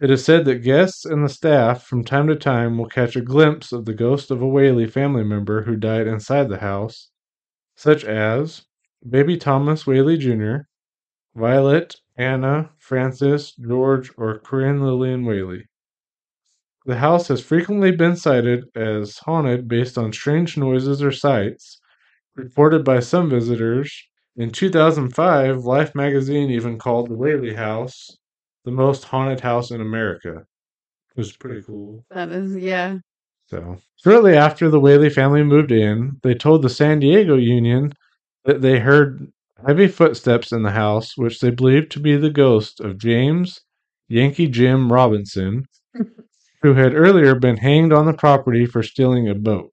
It 0.00 0.12
is 0.12 0.24
said 0.24 0.44
that 0.44 0.62
guests 0.62 1.04
and 1.06 1.24
the 1.24 1.28
staff 1.28 1.82
from 1.82 2.04
time 2.04 2.28
to 2.28 2.36
time 2.36 2.78
will 2.78 2.86
catch 2.86 3.16
a 3.16 3.20
glimpse 3.20 3.72
of 3.72 3.84
the 3.84 3.94
ghost 3.94 4.30
of 4.30 4.40
a 4.40 4.46
Whaley 4.46 4.86
family 4.86 5.24
member 5.24 5.64
who 5.64 5.74
died 5.74 6.06
inside 6.06 6.48
the 6.48 6.58
house, 6.58 7.10
such 7.74 8.04
as 8.04 8.64
baby 9.10 9.36
Thomas 9.36 9.88
Whaley 9.88 10.18
Jr., 10.18 10.58
Violet, 11.34 11.96
Anna, 12.16 12.70
Francis, 12.78 13.56
George, 13.56 14.12
or 14.16 14.38
Corinne 14.38 14.84
Lillian 14.84 15.24
Whaley. 15.24 15.66
The 16.86 16.96
house 16.96 17.28
has 17.28 17.42
frequently 17.42 17.90
been 17.90 18.16
cited 18.16 18.64
as 18.76 19.18
haunted 19.18 19.66
based 19.68 19.98
on 19.98 20.12
strange 20.12 20.56
noises 20.56 21.02
or 21.02 21.10
sights 21.12 21.80
reported 22.36 22.84
by 22.84 23.00
some 23.00 23.28
visitors. 23.28 23.92
In 24.36 24.50
2005, 24.50 25.64
Life 25.64 25.94
magazine 25.94 26.50
even 26.50 26.78
called 26.78 27.08
the 27.08 27.16
Whaley 27.16 27.54
House 27.54 28.16
the 28.64 28.70
most 28.70 29.04
haunted 29.04 29.40
house 29.40 29.70
in 29.70 29.80
America. 29.80 30.44
It 31.10 31.16
was 31.18 31.36
pretty 31.36 31.62
cool. 31.62 32.04
That 32.10 32.30
is, 32.30 32.56
yeah. 32.56 32.98
So, 33.46 33.78
shortly 33.96 34.36
after 34.36 34.68
the 34.68 34.80
Whaley 34.80 35.10
family 35.10 35.42
moved 35.42 35.72
in, 35.72 36.18
they 36.22 36.34
told 36.34 36.62
the 36.62 36.68
San 36.68 37.00
Diego 37.00 37.36
Union 37.36 37.94
that 38.44 38.60
they 38.62 38.78
heard 38.80 39.32
heavy 39.66 39.88
footsteps 39.88 40.52
in 40.52 40.62
the 40.62 40.72
house, 40.72 41.16
which 41.16 41.40
they 41.40 41.50
believed 41.50 41.90
to 41.92 42.00
be 42.00 42.16
the 42.16 42.30
ghost 42.30 42.80
of 42.80 42.98
James 42.98 43.60
Yankee 44.08 44.48
Jim 44.48 44.92
Robinson, 44.92 45.64
who 46.62 46.74
had 46.74 46.94
earlier 46.94 47.34
been 47.34 47.56
hanged 47.56 47.92
on 47.92 48.06
the 48.06 48.12
property 48.12 48.66
for 48.66 48.82
stealing 48.82 49.28
a 49.28 49.34
boat. 49.34 49.72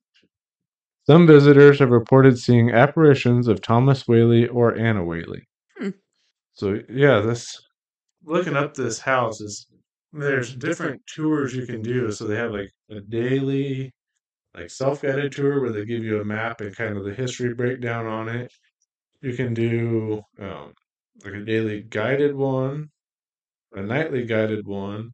Some 1.06 1.28
visitors 1.28 1.80
have 1.80 1.89
reported 1.89 2.39
seeing 2.39 2.72
apparitions 2.72 3.48
of 3.48 3.62
Thomas 3.62 4.08
Whaley 4.08 4.48
or 4.48 4.78
Anna 4.78 5.04
Whaley. 5.04 5.48
Hmm. 5.78 5.89
So 6.54 6.80
yeah, 6.89 7.19
this 7.19 7.62
looking 8.24 8.56
up 8.56 8.74
this 8.74 9.00
house 9.00 9.41
is 9.41 9.67
there's 10.13 10.56
different 10.56 11.02
tours 11.08 11.56
you 11.56 11.65
can 11.65 11.82
do. 11.82 12.12
So 12.12 12.26
they 12.26 12.36
have 12.36 12.52
like 12.52 12.69
a 12.89 13.02
daily 13.02 13.91
like 14.56 14.69
self-guided 14.69 15.32
tour 15.32 15.62
where 15.62 15.72
they 15.72 15.84
give 15.86 16.04
you 16.04 16.22
a 16.22 16.26
map 16.26 16.62
and 16.62 16.76
kind 16.76 16.98
of 16.98 17.04
the 17.04 17.13
history 17.13 17.54
breakdown 17.54 18.06
on 18.06 18.30
it. 18.30 18.54
You 19.22 19.34
can 19.34 19.54
do 19.54 20.22
um, 20.39 20.74
like 21.26 21.34
a 21.34 21.43
daily 21.43 21.82
guided 21.82 22.36
one, 22.36 22.89
a 23.74 23.82
nightly 23.82 24.26
guided 24.26 24.67
one, 24.67 25.12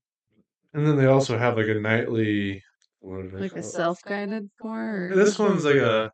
and 0.73 0.85
then 0.85 0.95
they 0.97 1.05
also 1.05 1.37
have 1.37 1.57
like 1.57 1.67
a 1.67 1.73
nightly 1.75 2.61
what 3.01 3.23
did 3.31 3.39
Like 3.39 3.55
a 3.55 3.63
self 3.63 4.01
guided 4.03 4.49
tour? 4.61 5.11
This 5.15 5.39
one's 5.39 5.65
like 5.65 5.75
a 5.75 6.11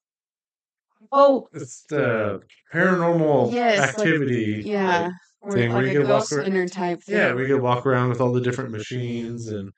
Oh, 1.11 1.47
it's 1.53 1.83
the 1.89 2.41
paranormal 2.73 3.51
Yes, 3.53 3.79
activity. 3.97 4.63
yeah. 4.65 5.01
like- 5.03 5.11
Or 5.41 5.51
thing 5.51 5.71
where 5.73 5.83
like 5.83 5.93
you 5.93 5.99
a 5.99 6.03
could 6.03 6.09
walk 6.11 6.31
around- 6.31 6.71
type 6.71 7.03
thing. 7.03 7.15
yeah, 7.15 7.33
we 7.33 7.45
could 7.45 7.61
walk 7.61 7.85
around 7.85 8.09
with 8.09 8.19
all 8.21 8.33
the 8.33 8.41
different 8.41 8.71
machines 8.71 9.47
and 9.49 9.71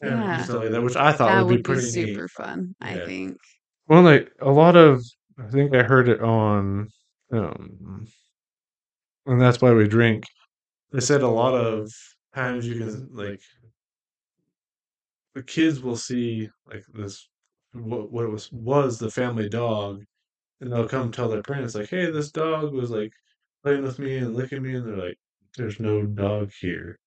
and 0.00 0.20
Yeah. 0.20 0.42
stuff 0.42 0.62
like 0.62 0.70
that, 0.70 0.82
which 0.82 0.96
I 0.96 1.12
thought 1.12 1.36
would 1.44 1.48
be 1.48 1.54
would 1.56 1.62
be 1.62 1.72
pretty 1.74 1.88
super 1.90 2.22
neat. 2.22 2.30
fun, 2.30 2.74
I 2.80 2.96
Yeah. 2.96 3.06
think. 3.06 3.36
Well, 3.88 4.02
like 4.02 4.32
a 4.40 4.50
lot 4.50 4.76
of, 4.76 5.02
I 5.38 5.46
think 5.48 5.74
I 5.74 5.82
heard 5.82 6.08
it 6.08 6.20
on, 6.20 6.88
um, 7.32 8.06
and 9.26 9.40
that's 9.40 9.60
why 9.60 9.72
we 9.72 9.86
drink. 9.86 10.24
They 10.92 11.00
said 11.00 11.22
a 11.22 11.28
lot 11.28 11.54
of 11.54 11.90
times 12.34 12.66
you 12.66 12.78
can 12.78 13.08
like 13.14 13.40
the 15.34 15.42
kids 15.42 15.80
will 15.80 15.96
see 15.96 16.50
like 16.66 16.84
this 16.94 17.28
what 17.72 18.10
what 18.12 18.24
it 18.24 18.28
was 18.28 18.50
was 18.52 18.98
the 18.98 19.10
family 19.10 19.48
dog, 19.48 20.04
and 20.60 20.72
they'll 20.72 20.88
come 20.88 21.12
tell 21.12 21.28
their 21.30 21.42
parents 21.42 21.74
like, 21.76 21.90
"Hey, 21.90 22.10
this 22.10 22.30
dog 22.32 22.72
was 22.74 22.90
like 22.90 23.12
playing 23.64 23.82
with 23.84 23.98
me 24.00 24.18
and 24.18 24.34
licking 24.36 24.62
me," 24.62 24.76
and 24.76 24.86
they're 24.88 24.96
like, 24.96 25.18
"There's 25.56 25.80
no 25.80 26.06
dog 26.06 26.52
here." 26.60 26.98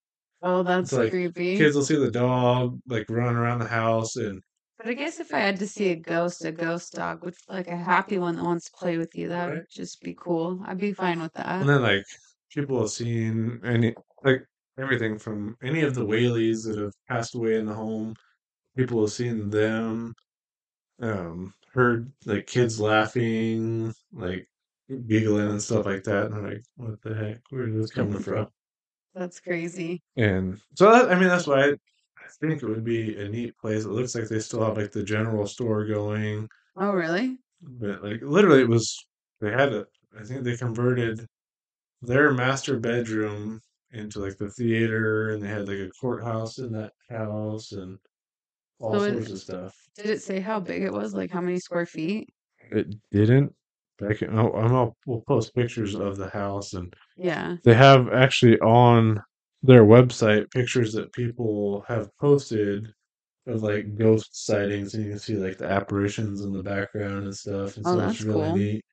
Oh, 0.41 0.63
that's 0.63 0.93
like 0.93 1.09
creepy. 1.11 1.57
Kids 1.57 1.75
will 1.75 1.83
see 1.83 1.97
the 1.97 2.11
dog 2.11 2.79
like 2.87 3.09
running 3.09 3.37
around 3.37 3.59
the 3.59 3.67
house 3.67 4.15
and 4.17 4.41
But 4.77 4.87
I 4.87 4.93
guess 4.93 5.19
if 5.19 5.33
I 5.33 5.39
had 5.39 5.57
to 5.59 5.67
see 5.67 5.89
a 5.91 5.95
ghost, 5.95 6.45
a 6.45 6.51
ghost 6.51 6.93
dog 6.93 7.23
which 7.23 7.37
like 7.47 7.67
a 7.67 7.75
happy 7.75 8.17
one 8.19 8.35
that 8.35 8.43
wants 8.43 8.65
to 8.65 8.71
play 8.77 8.97
with 8.97 9.15
you. 9.15 9.27
That 9.29 9.49
would 9.49 9.65
just 9.69 10.01
be 10.01 10.13
cool. 10.15 10.61
I'd 10.65 10.77
be 10.77 10.93
fine 10.93 11.21
with 11.21 11.33
that. 11.33 11.61
And 11.61 11.69
then 11.69 11.81
like 11.81 12.03
people 12.51 12.79
have 12.81 12.89
seen 12.91 13.59
any 13.63 13.95
like 14.23 14.45
everything 14.77 15.17
from 15.17 15.57
any 15.63 15.81
of 15.81 15.95
the 15.95 16.05
Whaleys 16.05 16.65
that 16.65 16.77
have 16.77 16.93
passed 17.07 17.35
away 17.35 17.55
in 17.55 17.65
the 17.65 17.73
home. 17.73 18.15
People 18.75 19.01
have 19.01 19.11
seen 19.11 19.49
them, 19.49 20.13
um, 21.01 21.53
heard 21.73 22.11
like 22.25 22.47
kids 22.47 22.79
laughing, 22.79 23.93
like 24.13 24.47
giggling 25.07 25.49
and 25.49 25.61
stuff 25.61 25.85
like 25.85 26.03
that. 26.03 26.27
And 26.27 26.35
I'm 26.35 26.45
like, 26.45 26.63
what 26.75 27.01
the 27.01 27.15
heck? 27.15 27.39
Where 27.49 27.67
is 27.67 27.75
this 27.75 27.91
coming 27.91 28.19
from? 28.19 28.47
That's 29.15 29.39
crazy. 29.39 30.03
And 30.15 30.59
so 30.75 30.91
that, 30.91 31.11
I 31.11 31.15
mean, 31.15 31.27
that's 31.27 31.47
why 31.47 31.63
I, 31.63 31.69
I 31.69 32.29
think 32.39 32.61
it 32.61 32.67
would 32.67 32.83
be 32.83 33.17
a 33.19 33.27
neat 33.27 33.57
place. 33.57 33.85
It 33.85 33.89
looks 33.89 34.13
like 34.13 34.27
they 34.27 34.39
still 34.39 34.63
have 34.63 34.77
like 34.77 34.91
the 34.91 35.03
general 35.03 35.47
store 35.47 35.85
going. 35.85 36.47
Oh, 36.75 36.91
really? 36.91 37.37
But 37.61 38.03
like 38.03 38.21
literally, 38.21 38.61
it 38.61 38.69
was 38.69 39.03
they 39.41 39.51
had 39.51 39.73
a. 39.73 39.87
I 40.19 40.23
think 40.23 40.43
they 40.43 40.55
converted 40.55 41.25
their 42.01 42.31
master 42.31 42.79
bedroom 42.79 43.61
into 43.91 44.19
like 44.19 44.37
the 44.37 44.49
theater, 44.51 45.29
and 45.29 45.41
they 45.41 45.47
had 45.47 45.67
like 45.67 45.79
a 45.79 45.89
courthouse 45.99 46.57
in 46.59 46.71
that 46.73 46.93
house, 47.09 47.71
and 47.71 47.97
all 48.79 48.91
So 48.99 49.03
it- 49.03 49.13
sorts 49.13 49.31
of 49.31 49.39
stuff. 49.39 49.75
Did 49.95 50.07
it 50.07 50.21
say 50.21 50.39
how 50.39 50.59
big 50.59 50.83
it 50.83 50.93
was? 50.93 51.13
Like 51.15 51.31
how 51.31 51.41
many 51.41 51.59
square 51.59 51.85
feet? 51.87 52.29
It 52.71 52.93
didn't. 53.11 53.53
I 54.07 54.13
can. 54.13 54.37
I'll, 54.37 54.53
I'm. 54.55 54.75
I'll, 54.75 54.95
we'll 55.07 55.21
post 55.27 55.55
pictures 55.55 55.95
of 55.95 56.17
the 56.17 56.29
house, 56.29 56.73
and 56.73 56.93
Yeah. 57.15 57.57
they 57.63 57.73
have 57.73 58.09
actually 58.13 58.59
on 58.59 59.19
their 59.63 59.83
website 59.85 60.51
pictures 60.51 60.93
that 60.93 61.11
people 61.13 61.83
have 61.87 62.15
posted 62.17 62.87
of 63.47 63.63
like 63.63 63.95
ghost 63.95 64.45
sightings, 64.45 64.93
and 64.93 65.03
you 65.05 65.09
can 65.11 65.19
see 65.19 65.35
like 65.37 65.57
the 65.57 65.65
apparitions 65.67 66.41
in 66.41 66.51
the 66.51 66.61
background 66.61 67.23
and 67.23 67.35
stuff. 67.35 67.77
And 67.77 67.87
Oh, 67.87 67.93
so 67.95 67.99
it's 68.01 68.17
that's 68.19 68.21
really 68.21 68.41
cool. 68.47 68.55
neat. 68.57 68.85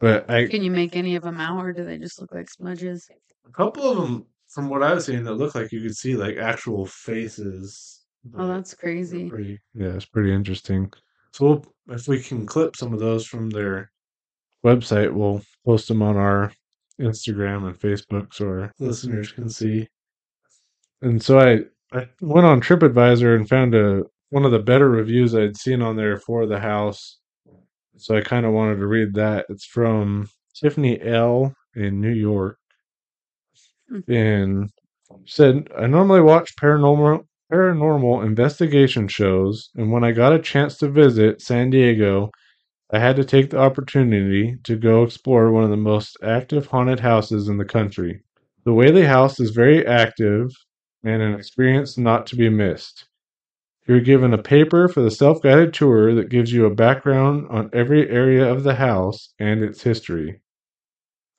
But 0.00 0.30
I, 0.30 0.46
Can 0.46 0.62
you 0.62 0.70
make 0.70 0.94
any 0.96 1.16
of 1.16 1.22
them 1.22 1.38
out, 1.40 1.64
or 1.64 1.72
do 1.72 1.84
they 1.84 1.96
just 1.96 2.20
look 2.20 2.34
like 2.34 2.50
smudges? 2.50 3.08
A 3.50 3.56
couple 3.56 3.90
of 3.90 3.98
them, 3.98 4.26
from 4.48 4.68
what 4.68 4.82
I 4.82 4.94
was 4.94 5.06
seeing, 5.06 5.24
that 5.24 5.34
look 5.34 5.54
like 5.54 5.72
you 5.72 5.80
could 5.80 5.96
see 5.96 6.16
like 6.16 6.36
actual 6.36 6.86
faces. 6.86 8.00
Oh, 8.36 8.46
that's 8.46 8.74
crazy. 8.74 9.28
pretty. 9.28 9.58
Yeah, 9.74 9.94
it's 9.94 10.04
pretty 10.04 10.32
interesting. 10.32 10.92
So 11.32 11.44
we'll, 11.46 11.96
if 11.96 12.08
we 12.08 12.20
can 12.20 12.46
clip 12.46 12.76
some 12.76 12.92
of 12.92 13.00
those 13.00 13.26
from 13.26 13.50
their 13.50 13.90
website, 14.64 15.12
we'll 15.12 15.42
post 15.64 15.88
them 15.88 16.02
on 16.02 16.16
our 16.16 16.52
Instagram 17.00 17.66
and 17.66 17.78
Facebook 17.78 18.34
so 18.34 18.46
our 18.46 18.72
listeners 18.78 19.32
can 19.32 19.48
see. 19.48 19.88
And 21.02 21.22
so 21.22 21.38
I, 21.38 21.98
I 21.98 22.08
went 22.20 22.46
on 22.46 22.60
TripAdvisor 22.60 23.36
and 23.36 23.48
found 23.48 23.74
a 23.74 24.04
one 24.28 24.44
of 24.44 24.52
the 24.52 24.58
better 24.58 24.88
reviews 24.88 25.34
I'd 25.34 25.56
seen 25.56 25.82
on 25.82 25.96
there 25.96 26.16
for 26.18 26.46
the 26.46 26.60
house. 26.60 27.18
So 27.96 28.16
I 28.16 28.20
kind 28.20 28.46
of 28.46 28.52
wanted 28.52 28.76
to 28.76 28.86
read 28.86 29.14
that. 29.14 29.46
It's 29.48 29.66
from 29.66 30.28
Tiffany 30.54 31.00
L 31.02 31.54
in 31.74 32.00
New 32.00 32.12
York. 32.12 32.59
Hmm. 33.90 34.12
And 34.12 34.70
said 35.26 35.68
I 35.76 35.86
normally 35.86 36.20
watch 36.20 36.56
paranormal 36.56 37.26
paranormal 37.52 38.24
investigation 38.24 39.08
shows, 39.08 39.70
and 39.74 39.90
when 39.90 40.04
I 40.04 40.12
got 40.12 40.32
a 40.32 40.38
chance 40.38 40.78
to 40.78 40.88
visit 40.88 41.42
San 41.42 41.70
Diego, 41.70 42.30
I 42.92 43.00
had 43.00 43.16
to 43.16 43.24
take 43.24 43.50
the 43.50 43.58
opportunity 43.58 44.56
to 44.64 44.76
go 44.76 45.02
explore 45.02 45.50
one 45.50 45.64
of 45.64 45.70
the 45.70 45.76
most 45.76 46.16
active 46.22 46.66
haunted 46.68 47.00
houses 47.00 47.48
in 47.48 47.58
the 47.58 47.64
country. 47.64 48.22
The 48.64 48.72
Whaley 48.72 49.06
House 49.06 49.40
is 49.40 49.50
very 49.50 49.86
active 49.86 50.50
and 51.04 51.22
an 51.22 51.34
experience 51.34 51.98
not 51.98 52.26
to 52.28 52.36
be 52.36 52.48
missed. 52.48 53.08
You're 53.88 54.00
given 54.00 54.32
a 54.32 54.38
paper 54.42 54.88
for 54.88 55.02
the 55.02 55.10
self 55.10 55.42
guided 55.42 55.74
tour 55.74 56.14
that 56.14 56.30
gives 56.30 56.52
you 56.52 56.66
a 56.66 56.74
background 56.74 57.48
on 57.50 57.70
every 57.72 58.08
area 58.08 58.48
of 58.50 58.62
the 58.62 58.76
house 58.76 59.34
and 59.40 59.64
its 59.64 59.82
history. 59.82 60.40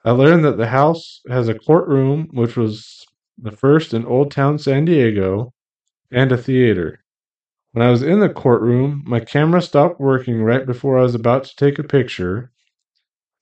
I 0.04 0.12
learned 0.12 0.44
that 0.46 0.58
the 0.58 0.68
house 0.68 1.22
has 1.30 1.48
a 1.48 1.58
courtroom, 1.58 2.30
which 2.32 2.58
was 2.58 3.06
the 3.38 3.52
first 3.52 3.94
in 3.94 4.06
Old 4.06 4.32
Town 4.32 4.58
San 4.58 4.86
Diego, 4.86 5.54
and 6.12 6.32
a 6.32 6.38
theater. 6.38 7.04
When 7.72 7.86
I 7.86 7.92
was 7.92 8.02
in 8.02 8.20
the 8.20 8.30
courtroom, 8.30 9.04
my 9.06 9.20
camera 9.20 9.62
stopped 9.62 10.00
working 10.00 10.44
right 10.44 10.66
before 10.66 10.98
I 10.98 11.04
was 11.04 11.16
about 11.16 11.46
to 11.46 11.56
take 11.56 11.80
a 11.80 11.84
picture. 11.84 12.52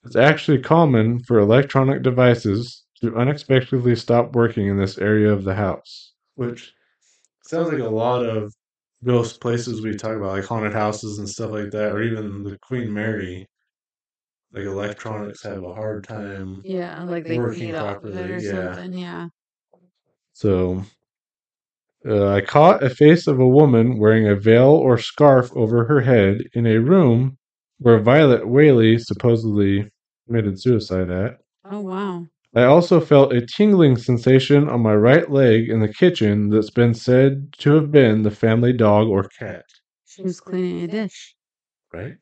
It's 0.03 0.15
actually 0.15 0.59
common 0.59 1.23
for 1.23 1.39
electronic 1.39 2.03
devices 2.03 2.83
to 3.01 3.15
unexpectedly 3.15 3.95
stop 3.95 4.35
working 4.35 4.67
in 4.67 4.77
this 4.77 4.97
area 4.97 5.31
of 5.31 5.45
the 5.45 5.55
house. 5.55 6.13
Which 6.35 6.73
sounds 7.45 7.71
like 7.71 7.81
a 7.81 7.89
lot 7.89 8.25
of 8.25 8.53
ghost 9.03 9.41
places 9.41 9.81
we 9.81 9.95
talk 9.95 10.15
about, 10.15 10.33
like 10.33 10.45
haunted 10.45 10.73
houses 10.73 11.19
and 11.19 11.27
stuff 11.27 11.51
like 11.51 11.71
that, 11.71 11.93
or 11.93 12.03
even 12.03 12.43
the 12.43 12.57
Queen 12.59 12.93
Mary. 12.93 13.47
Like 14.51 14.63
electronics 14.63 15.43
have 15.43 15.63
a 15.63 15.73
hard 15.73 16.03
time. 16.03 16.61
Yeah, 16.63 17.03
like 17.03 17.25
they 17.25 17.37
Working 17.37 17.67
feed 17.67 17.75
off 17.75 17.97
of 17.97 18.01
properly, 18.01 18.31
or 18.31 18.37
yeah. 18.39 18.75
something. 18.75 18.97
Yeah. 18.97 19.27
So 20.33 20.83
uh, 22.05 22.29
I 22.29 22.41
caught 22.41 22.83
a 22.83 22.89
face 22.89 23.27
of 23.27 23.39
a 23.39 23.47
woman 23.47 23.99
wearing 23.99 24.27
a 24.27 24.35
veil 24.35 24.69
or 24.69 24.97
scarf 24.97 25.51
over 25.55 25.85
her 25.85 26.01
head 26.01 26.41
in 26.53 26.65
a 26.65 26.79
room 26.79 27.37
where 27.77 27.99
Violet 27.99 28.47
Whaley 28.47 28.97
supposedly 28.97 29.89
committed 30.25 30.59
suicide 30.59 31.09
at. 31.09 31.37
Oh 31.65 31.81
wow. 31.81 32.25
I 32.55 32.63
also 32.63 32.99
felt 32.99 33.33
a 33.33 33.45
tingling 33.45 33.97
sensation 33.97 34.67
on 34.67 34.81
my 34.81 34.95
right 34.95 35.29
leg 35.29 35.69
in 35.69 35.79
the 35.81 35.93
kitchen 35.93 36.49
that's 36.49 36.71
been 36.71 36.95
said 36.95 37.53
to 37.59 37.75
have 37.75 37.91
been 37.91 38.23
the 38.23 38.31
family 38.31 38.73
dog 38.73 39.07
or 39.07 39.29
cat. 39.37 39.65
She 40.05 40.23
was 40.23 40.39
cleaning 40.39 40.83
a 40.83 40.87
dish. 40.87 41.35
Right? 41.93 42.15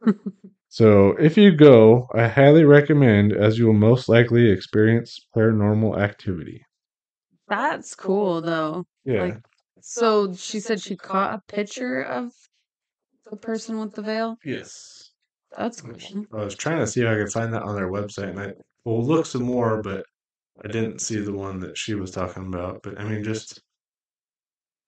So 0.72 1.10
if 1.18 1.36
you 1.36 1.54
go, 1.54 2.08
I 2.14 2.28
highly 2.28 2.64
recommend 2.64 3.34
as 3.34 3.58
you 3.58 3.66
will 3.66 3.74
most 3.74 4.08
likely 4.08 4.50
experience 4.50 5.20
paranormal 5.36 6.00
activity. 6.00 6.64
That's 7.46 7.94
cool 7.94 8.40
though. 8.40 8.86
Yeah. 9.04 9.24
Like, 9.24 9.38
so 9.82 10.32
she 10.32 10.60
said 10.60 10.80
she 10.80 10.96
caught 10.96 11.34
a 11.34 11.54
picture 11.54 12.00
of 12.00 12.32
the 13.30 13.36
person 13.36 13.80
with 13.80 13.94
the 13.94 14.00
veil. 14.00 14.38
yes. 14.46 15.10
That's 15.58 15.82
cool. 15.82 15.94
I 16.32 16.44
was 16.44 16.54
trying 16.54 16.78
to 16.78 16.86
see 16.86 17.02
if 17.02 17.06
I 17.06 17.16
could 17.16 17.30
find 17.30 17.52
that 17.52 17.64
on 17.64 17.74
their 17.74 17.90
website, 17.90 18.30
and 18.30 18.40
I 18.40 18.52
will 18.86 19.04
look 19.04 19.26
some 19.26 19.42
more, 19.42 19.82
but 19.82 20.06
I 20.64 20.68
didn't 20.68 21.02
see 21.02 21.20
the 21.20 21.34
one 21.34 21.60
that 21.60 21.76
she 21.76 21.92
was 21.92 22.12
talking 22.12 22.46
about. 22.46 22.80
But 22.82 22.98
I 22.98 23.04
mean, 23.04 23.22
just 23.22 23.60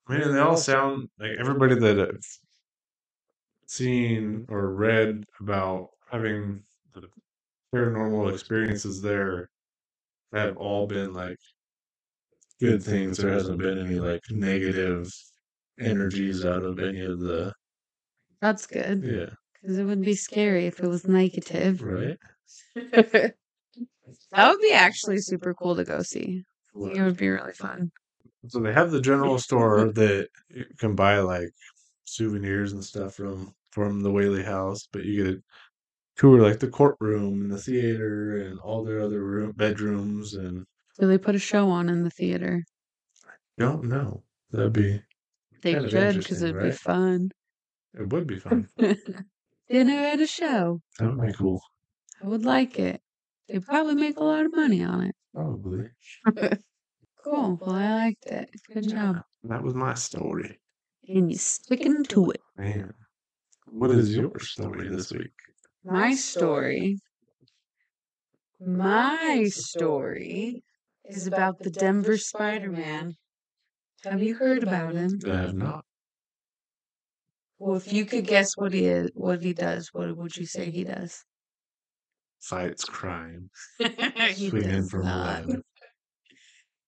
I 0.09 0.17
mean, 0.17 0.33
they 0.33 0.41
all 0.41 0.57
sound 0.57 1.11
like 1.21 1.33
everybody 1.39 1.75
that 1.75 2.01
I've 2.01 2.39
seen 3.71 4.47
or 4.49 4.73
read 4.75 5.25
about 5.41 5.91
having 6.11 6.63
the 6.95 7.09
paranormal 7.75 8.33
experiences 8.33 9.03
there 9.03 9.51
have 10.33 10.57
all 10.57 10.87
been 10.87 11.13
like 11.15 11.39
good 12.61 12.83
things. 12.83 13.19
There 13.19 13.33
hasn't 13.33 13.59
been 13.59 13.79
any 13.79 13.97
like 13.97 14.23
negative 14.31 15.11
energies 15.81 16.45
out 16.45 16.63
of 16.63 16.79
any 16.79 17.01
of 17.01 17.21
the 17.21 17.53
That's 18.41 18.67
good. 18.67 19.03
yeah 19.03 19.31
Because 19.61 19.79
it 19.79 19.85
would 19.85 20.03
be 20.03 20.15
scary 20.15 20.67
if 20.67 20.81
it 20.81 20.87
was 20.87 21.07
negative. 21.07 21.83
right. 21.83 22.19
that 22.75 23.35
would 24.33 24.61
be 24.61 24.73
actually 24.73 25.19
super 25.19 25.55
cool 25.55 25.77
to 25.77 25.85
go 25.85 26.03
see. 26.03 26.45
It 26.75 27.03
would 27.03 27.17
be 27.17 27.29
really 27.29 27.53
fun. 27.53 27.91
So 28.49 28.61
they 28.61 28.73
have 28.73 28.91
the 28.91 29.01
general 29.01 29.39
store 29.39 29.91
that 29.93 30.29
you 30.51 30.67
can 30.79 30.95
buy 30.95 31.19
like 31.21 31.51
souvenirs 32.05 32.73
and 32.73 32.85
stuff 32.85 33.15
from 33.15 33.55
from 33.73 34.03
the 34.03 34.11
Whaley 34.13 34.43
House, 34.45 34.89
but 34.93 35.05
you 35.05 35.25
get 35.25 35.35
a 35.37 35.43
tour 36.17 36.41
like 36.43 36.61
the 36.61 36.69
courtroom 36.69 37.43
and 37.43 37.51
the 37.53 37.59
theater 37.61 38.39
and 38.47 38.59
all 38.61 38.85
their 38.85 39.01
other 39.01 39.23
room 39.25 39.53
bedrooms 39.53 40.35
and 40.35 40.67
Do 40.99 41.07
they 41.07 41.19
put 41.19 41.35
a 41.35 41.39
show 41.41 41.69
on 41.71 41.89
in 41.89 42.05
the 42.05 42.11
theater? 42.11 42.65
don't 43.59 43.85
know. 43.85 44.23
That'd 44.51 44.73
be 44.73 45.03
They 45.63 45.73
should 45.89 46.19
because 46.19 46.43
it'd 46.43 46.61
be 46.63 46.71
fun. 46.71 47.31
it 47.95 48.09
would 48.13 48.27
be 48.27 48.39
fun. 48.39 48.69
Dinner 49.69 49.95
at 49.95 50.21
a 50.21 50.27
show. 50.27 50.81
That 50.99 51.17
would 51.17 51.27
be 51.27 51.33
cool. 51.33 51.61
I 52.23 52.27
would 52.29 52.45
like 52.45 52.79
it. 52.79 53.03
They 53.49 53.59
probably 53.59 53.95
make 53.95 54.17
a 54.17 54.25
lot 54.25 54.45
of 54.47 54.55
money 54.55 54.83
on 54.83 55.03
it. 55.03 55.15
Probably. 55.33 55.91
Cool. 57.25 57.57
Well, 57.61 57.75
I 57.75 57.95
liked 57.95 58.27
it. 58.27 58.51
Good 58.73 58.89
job. 58.91 59.23
That 59.45 59.63
was 59.63 59.75
my 59.75 59.95
story. 59.95 60.59
And 61.09 61.31
you're 61.31 61.39
sticking 61.39 62.05
to 62.05 62.31
it. 62.31 62.41
Man. 62.57 62.95
What 63.67 63.91
is 63.91 64.17
your 64.17 64.39
story 64.41 64.89
this 64.89 65.13
week? 65.13 65.33
My 65.85 66.15
story. 66.15 66.99
My 68.61 69.45
story 69.51 70.63
is 71.05 71.27
about 71.27 71.59
the 71.59 71.71
Denver 71.71 72.17
Spider 72.17 72.71
Man. 72.71 73.15
Have 74.05 74.23
you 74.23 74.35
heard 74.35 74.63
about 74.63 74.95
him? 74.95 75.19
I 75.27 75.37
have 75.37 75.55
not. 75.55 75.85
Well, 77.59 77.77
if 77.77 77.93
you 77.93 78.05
could 78.05 78.27
guess 78.27 78.57
what 78.57 78.73
he 78.73 78.87
is, 78.87 79.11
what 79.15 79.43
he 79.43 79.53
does, 79.53 79.91
what 79.93 80.17
would 80.17 80.37
you 80.37 80.47
say 80.47 80.71
he 80.71 80.85
does? 80.85 81.25
Fights 82.41 82.85
crime. 82.85 83.51
he 83.79 84.51
Swing 84.51 84.65
in 84.65 84.71
does 84.71 84.91
from 84.91 85.05
not. 85.05 85.47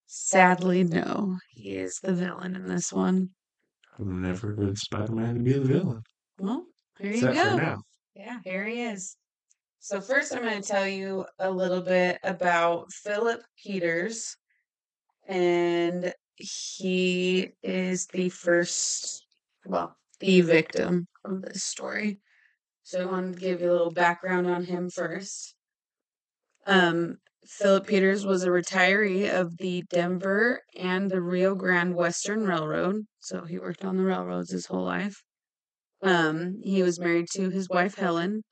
Sadly, 0.06 0.84
no. 0.84 1.36
He 1.50 1.76
is 1.76 1.98
the 2.02 2.12
villain 2.12 2.56
in 2.56 2.66
this 2.66 2.92
one. 2.92 3.30
I've 3.98 4.06
never 4.06 4.54
heard 4.54 4.78
Spider 4.78 5.12
Man 5.12 5.34
to 5.34 5.40
be 5.40 5.52
the 5.54 5.60
villain. 5.60 6.02
Well, 6.38 6.66
here 6.98 7.10
you 7.12 7.16
Except 7.16 7.34
go. 7.34 7.56
for 7.56 7.62
now. 7.62 7.82
Yeah, 8.14 8.38
here 8.44 8.64
he 8.66 8.82
is. 8.82 9.16
So 9.80 10.00
first 10.00 10.34
I'm 10.34 10.42
going 10.42 10.60
to 10.60 10.68
tell 10.68 10.86
you 10.86 11.26
a 11.38 11.50
little 11.50 11.80
bit 11.80 12.18
about 12.24 12.92
Philip 12.92 13.42
Peters 13.62 14.36
and 15.28 16.12
he 16.36 17.52
is 17.62 18.06
the 18.06 18.28
first 18.28 19.24
well, 19.64 19.96
the 20.20 20.40
victim 20.42 21.06
of 21.24 21.42
this 21.42 21.64
story. 21.64 22.20
So 22.82 23.02
I 23.02 23.06
wanted 23.06 23.34
to 23.34 23.40
give 23.40 23.60
you 23.60 23.70
a 23.70 23.72
little 23.72 23.92
background 23.92 24.46
on 24.46 24.64
him 24.64 24.90
first. 24.90 25.54
Um 26.66 27.18
Philip 27.48 27.86
Peters 27.86 28.26
was 28.26 28.42
a 28.44 28.50
retiree 28.50 29.32
of 29.32 29.56
the 29.58 29.82
Denver 29.90 30.62
and 30.76 31.10
the 31.10 31.22
Rio 31.22 31.54
Grande 31.54 31.94
Western 31.94 32.46
Railroad. 32.46 33.06
So 33.20 33.44
he 33.44 33.58
worked 33.58 33.84
on 33.84 33.96
the 33.96 34.04
railroads 34.04 34.50
his 34.50 34.66
whole 34.66 34.84
life. 34.84 35.22
Um, 36.02 36.58
he 36.62 36.82
was 36.82 37.00
married 37.00 37.28
to 37.32 37.50
his 37.50 37.68
wife 37.68 37.96
Helen, 37.96 38.42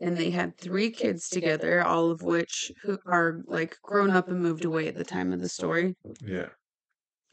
and 0.00 0.16
they 0.16 0.30
had 0.30 0.58
three 0.58 0.90
kids 0.90 1.28
together, 1.28 1.82
all 1.82 2.10
of 2.10 2.22
which 2.22 2.72
who 2.82 2.98
are 3.06 3.42
like 3.46 3.78
grown 3.82 4.10
up 4.10 4.28
and 4.28 4.40
moved 4.40 4.64
away 4.64 4.88
at 4.88 4.96
the 4.96 5.04
time 5.04 5.32
of 5.32 5.40
the 5.40 5.48
story. 5.48 5.96
Yeah. 6.20 6.50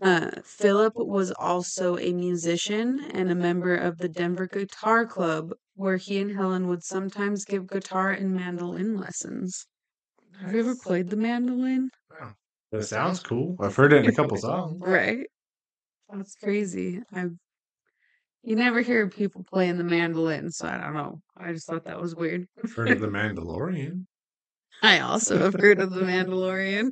Uh, 0.01 0.31
Philip 0.43 0.93
was 0.95 1.31
also 1.31 1.97
a 1.97 2.13
musician 2.13 2.99
and 3.11 3.29
a 3.29 3.35
member 3.35 3.75
of 3.75 3.97
the 3.97 4.07
Denver 4.07 4.47
Guitar 4.47 5.05
Club, 5.05 5.53
where 5.75 5.97
he 5.97 6.19
and 6.19 6.31
Helen 6.31 6.67
would 6.67 6.83
sometimes 6.83 7.43
give 7.45 7.67
guitar 7.67 8.11
and 8.11 8.33
mandolin 8.33 8.95
lessons. 8.95 9.67
Have 10.39 10.53
you 10.53 10.59
ever 10.61 10.75
played 10.75 11.09
the 11.09 11.17
mandolin? 11.17 11.89
No. 12.19 12.31
It 12.71 12.83
sounds 12.83 13.19
cool. 13.19 13.57
I've 13.59 13.75
heard 13.75 13.93
it 13.93 14.05
in 14.05 14.09
a 14.09 14.15
couple 14.15 14.37
songs. 14.41 14.81
Right? 14.85 15.27
That's 16.09 16.35
crazy. 16.35 17.01
I've 17.13 17.35
you 18.41 18.55
never 18.55 18.81
hear 18.81 19.09
people 19.09 19.43
playing 19.43 19.77
the 19.77 19.83
mandolin, 19.83 20.49
so 20.49 20.65
I 20.67 20.77
don't 20.77 20.93
know. 20.93 21.19
I 21.37 21.51
just 21.51 21.67
thought 21.67 21.83
that 21.83 22.01
was 22.01 22.15
weird. 22.15 22.47
I've 22.63 22.73
heard 22.73 22.89
of 22.89 23.01
the 23.01 23.07
Mandalorian. 23.19 24.05
I 24.81 24.99
also 24.99 25.37
have 25.39 25.53
heard 25.53 25.79
of 25.79 25.91
the 25.91 26.01
Mandalorian. 26.01 26.91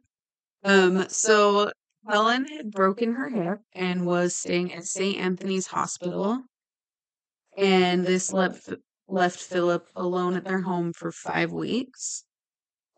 Um, 0.63 1.07
so 1.07 1.71
Helen 2.07 2.45
had 2.45 2.69
broken 2.69 3.13
her 3.13 3.29
hip 3.29 3.59
and 3.73 4.05
was 4.05 4.35
staying 4.35 4.73
at 4.73 4.83
St. 4.83 5.17
Anthony's 5.17 5.67
Hospital, 5.67 6.43
and 7.57 8.05
this 8.05 8.33
left 8.33 8.69
left 9.07 9.39
Philip 9.39 9.87
alone 9.95 10.35
at 10.35 10.43
their 10.43 10.61
home 10.61 10.91
for 10.91 11.11
five 11.13 11.53
weeks. 11.53 12.25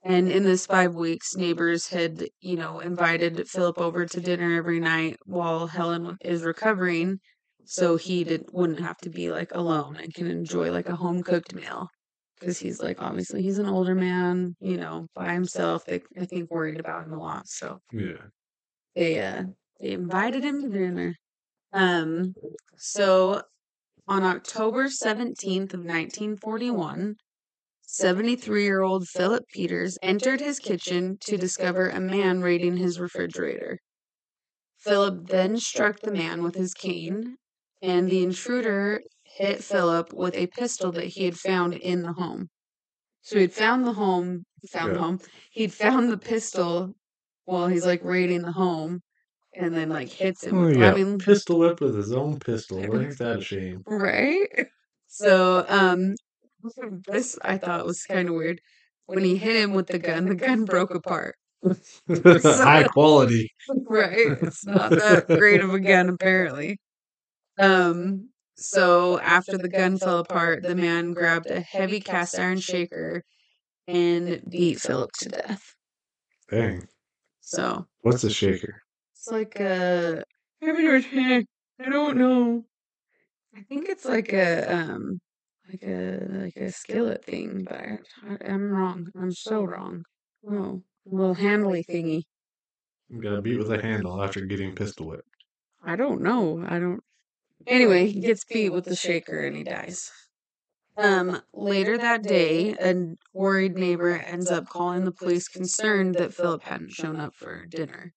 And 0.09 0.31
in 0.31 0.41
this 0.41 0.65
five 0.65 0.95
weeks, 0.95 1.35
neighbors 1.35 1.87
had, 1.89 2.29
you 2.41 2.55
know, 2.55 2.79
invited 2.79 3.47
Philip 3.47 3.77
over 3.79 4.07
to 4.07 4.19
dinner 4.19 4.55
every 4.57 4.79
night 4.79 5.17
while 5.27 5.67
Helen 5.67 6.17
is 6.21 6.41
recovering, 6.41 7.19
so 7.65 7.95
he 7.95 8.23
didn't 8.23 8.51
wouldn't 8.51 8.79
have 8.79 8.97
to 9.03 9.11
be 9.11 9.29
like 9.29 9.51
alone 9.53 9.97
and 9.97 10.11
can 10.11 10.25
enjoy 10.25 10.71
like 10.71 10.89
a 10.89 10.95
home 10.95 11.21
cooked 11.21 11.53
meal. 11.53 11.89
Because 12.39 12.57
he's 12.57 12.81
like 12.81 12.99
obviously 12.99 13.43
he's 13.43 13.59
an 13.59 13.67
older 13.67 13.93
man, 13.93 14.55
you 14.59 14.77
know, 14.77 15.05
by 15.13 15.31
himself. 15.31 15.85
They 15.85 16.01
I 16.19 16.25
think 16.25 16.49
worried 16.49 16.79
about 16.79 17.05
him 17.05 17.13
a 17.13 17.19
lot. 17.19 17.47
So 17.47 17.77
Yeah. 17.91 18.29
they 18.95 19.21
uh 19.21 19.43
they 19.79 19.91
invited 19.91 20.43
him 20.43 20.63
to 20.63 20.69
dinner. 20.69 21.13
Um 21.71 22.33
so 22.77 23.43
on 24.07 24.23
October 24.23 24.89
17th 24.89 25.73
of 25.75 25.85
1941, 27.91 29.01
73-year-old 29.01 29.07
Philip 29.07 29.47
Peters 29.51 29.97
entered 30.03 30.39
his 30.39 30.59
kitchen 30.59 31.17
to 31.21 31.37
discover 31.37 31.89
a 31.89 31.99
man 31.99 32.41
raiding 32.41 32.77
his 32.77 32.99
refrigerator. 32.99 33.79
Philip 34.77 35.27
then 35.27 35.57
struck 35.57 35.99
the 35.99 36.11
man 36.11 36.43
with 36.43 36.55
his 36.55 36.73
cane, 36.73 37.37
and 37.81 38.09
the 38.09 38.23
intruder 38.23 39.01
hit 39.23 39.63
Philip 39.63 40.13
with 40.13 40.35
a 40.35 40.47
pistol 40.47 40.91
that 40.93 41.05
he 41.05 41.25
had 41.25 41.37
found 41.37 41.73
in 41.73 42.03
the 42.03 42.13
home. 42.13 42.49
So 43.23 43.39
he'd 43.39 43.53
found 43.53 43.85
the 43.85 43.93
home, 43.93 44.45
found 44.69 44.95
the 44.95 44.99
home. 44.99 45.19
He'd 45.51 45.73
found 45.73 46.11
the 46.11 46.17
pistol 46.17 46.93
while 47.45 47.67
he's 47.67 47.85
like 47.85 48.03
raiding 48.03 48.43
the 48.43 48.51
home, 48.51 49.01
and 49.55 49.75
then 49.75 49.89
like 49.89 50.09
hits 50.09 50.43
him. 50.43 50.57
Oh, 50.57 50.67
with- 50.67 50.77
yeah. 50.77 50.91
I 50.91 50.95
mean, 50.95 51.17
Pistol 51.17 51.59
whip 51.59 51.81
with 51.81 51.95
his 51.95 52.11
own 52.11 52.39
pistol. 52.39 52.79
Ain't 52.79 53.17
that 53.17 53.39
a 53.39 53.41
shame? 53.41 53.83
right? 53.87 54.47
So, 55.07 55.65
um, 55.67 56.13
this 57.07 57.37
I 57.41 57.57
thought 57.57 57.85
was 57.85 58.03
kind 58.03 58.29
of 58.29 58.35
weird. 58.35 58.61
When 59.05 59.23
he 59.23 59.37
hit 59.37 59.55
him 59.55 59.73
with 59.73 59.87
the 59.87 59.97
gun, 59.97 60.25
the 60.25 60.35
gun 60.35 60.65
broke 60.65 60.93
apart. 60.93 61.35
High 62.07 62.83
quality. 62.83 63.51
right? 63.87 64.37
It's 64.43 64.65
not 64.65 64.91
that 64.91 65.27
great 65.27 65.61
of 65.61 65.73
a 65.73 65.79
gun, 65.79 66.09
apparently. 66.09 66.79
Um, 67.57 68.29
so 68.55 69.19
after 69.19 69.57
the 69.57 69.67
gun 69.67 69.97
fell 69.97 70.19
apart, 70.19 70.63
the 70.63 70.75
man 70.75 71.13
grabbed 71.13 71.49
a 71.49 71.59
heavy 71.59 71.99
cast 71.99 72.37
iron 72.37 72.59
shaker 72.59 73.23
and 73.87 74.41
beat 74.47 74.79
Philip 74.79 75.11
to 75.19 75.29
death. 75.29 75.73
Dang. 76.51 76.87
So 77.41 77.87
What's 78.01 78.23
a 78.23 78.29
shaker? 78.29 78.83
it's 79.13 79.27
like 79.27 79.59
a 79.59 80.23
I 80.61 81.89
don't 81.89 82.17
know. 82.17 82.63
I 83.55 83.61
think 83.61 83.89
it's 83.89 84.05
like 84.05 84.31
a 84.33 84.73
um 84.73 85.19
like 85.69 85.83
a 85.83 86.27
like 86.29 86.57
a 86.57 86.71
skillet 86.71 87.23
thing, 87.23 87.63
but 87.63 87.81
I, 88.23 88.37
I'm 88.45 88.71
wrong. 88.71 89.11
I'm 89.15 89.31
so 89.31 89.63
wrong. 89.63 90.03
Oh, 90.47 90.83
a 91.05 91.15
little 91.15 91.35
handly 91.35 91.83
thingy. 91.83 92.23
You 93.09 93.21
got 93.21 93.43
beat 93.43 93.57
with 93.57 93.71
a 93.71 93.81
handle 93.81 94.21
after 94.23 94.45
getting 94.45 94.73
pistol 94.73 95.07
whipped. 95.07 95.43
I 95.83 95.95
don't 95.97 96.21
know. 96.21 96.65
I 96.67 96.79
don't. 96.79 97.03
Anyway, 97.67 98.07
he 98.07 98.21
gets 98.21 98.45
beat 98.45 98.69
with 98.71 98.85
the 98.85 98.95
shaker 98.95 99.45
and 99.45 99.55
he 99.57 99.63
dies. 99.63 100.11
Um, 100.97 101.41
later 101.53 101.97
that 101.97 102.23
day, 102.23 102.73
a 102.73 103.15
worried 103.33 103.75
neighbor 103.75 104.11
ends 104.11 104.51
up 104.51 104.67
calling 104.69 105.05
the 105.05 105.11
police 105.13 105.47
concerned 105.47 106.17
that 106.17 106.33
Philip 106.33 106.63
hadn't 106.63 106.91
shown 106.93 107.19
up 107.19 107.35
for 107.35 107.65
dinner. 107.65 108.13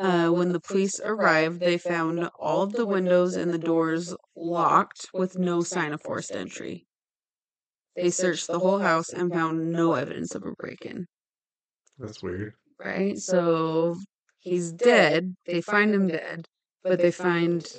Uh, 0.00 0.30
when 0.30 0.50
the 0.50 0.60
police 0.60 0.98
arrived, 1.04 1.60
they 1.60 1.76
found 1.76 2.26
all 2.38 2.62
of 2.62 2.72
the 2.72 2.86
windows 2.86 3.36
and 3.36 3.52
the 3.52 3.58
doors 3.58 4.14
locked 4.34 5.10
with 5.12 5.38
no 5.38 5.60
sign 5.60 5.92
of 5.92 6.00
forced 6.00 6.32
entry. 6.32 6.86
They 7.94 8.08
searched 8.08 8.46
the 8.46 8.58
whole 8.58 8.78
house 8.78 9.12
and 9.12 9.30
found 9.30 9.72
no 9.72 9.92
evidence 9.92 10.34
of 10.34 10.44
a 10.46 10.52
break 10.52 10.86
in 10.86 11.06
That's 11.98 12.22
weird. 12.22 12.54
right? 12.78 13.18
So 13.18 13.96
he's 14.38 14.72
dead. 14.72 15.36
They 15.44 15.60
find 15.60 15.94
him 15.94 16.08
dead, 16.08 16.46
but 16.82 16.98
they 16.98 17.10
find 17.10 17.70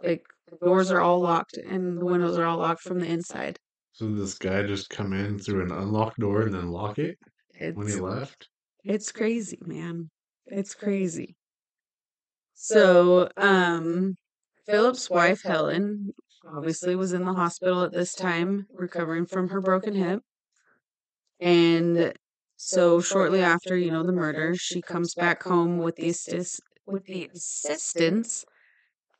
like 0.00 0.24
the 0.48 0.64
doors 0.64 0.92
are 0.92 1.00
all 1.00 1.20
locked 1.20 1.56
and 1.56 1.98
the 1.98 2.04
windows 2.04 2.38
are 2.38 2.44
all 2.44 2.58
locked 2.58 2.82
from 2.82 3.00
the 3.00 3.08
inside. 3.08 3.58
So 3.92 4.08
this 4.12 4.38
guy 4.38 4.62
just 4.62 4.88
come 4.88 5.12
in 5.12 5.38
through 5.40 5.64
an 5.64 5.72
unlocked 5.72 6.20
door 6.20 6.42
and 6.42 6.54
then 6.54 6.68
lock 6.68 7.00
it 7.00 7.18
when 7.74 7.88
he 7.88 7.94
left? 7.94 8.48
it's 8.84 9.10
crazy, 9.10 9.58
man. 9.62 10.10
It's 10.46 10.74
crazy. 10.74 11.35
So, 12.56 13.28
um, 13.36 14.16
Philip's 14.66 15.08
wife 15.10 15.42
Helen 15.42 16.12
obviously 16.44 16.96
was 16.96 17.12
in 17.12 17.24
the 17.24 17.34
hospital 17.34 17.82
at 17.84 17.92
this 17.92 18.14
time, 18.14 18.66
recovering 18.72 19.26
from 19.26 19.48
her 19.50 19.60
broken 19.60 19.94
hip, 19.94 20.22
and 21.40 22.12
so 22.56 23.00
shortly 23.00 23.42
after, 23.42 23.76
you 23.76 23.90
know, 23.90 24.02
the 24.02 24.12
murder, 24.12 24.54
she 24.56 24.80
comes 24.80 25.14
back 25.14 25.42
home 25.42 25.78
with 25.78 25.96
the 25.96 26.08
assist 26.08 26.60
with 26.86 27.04
the 27.06 27.28
assistance 27.34 28.44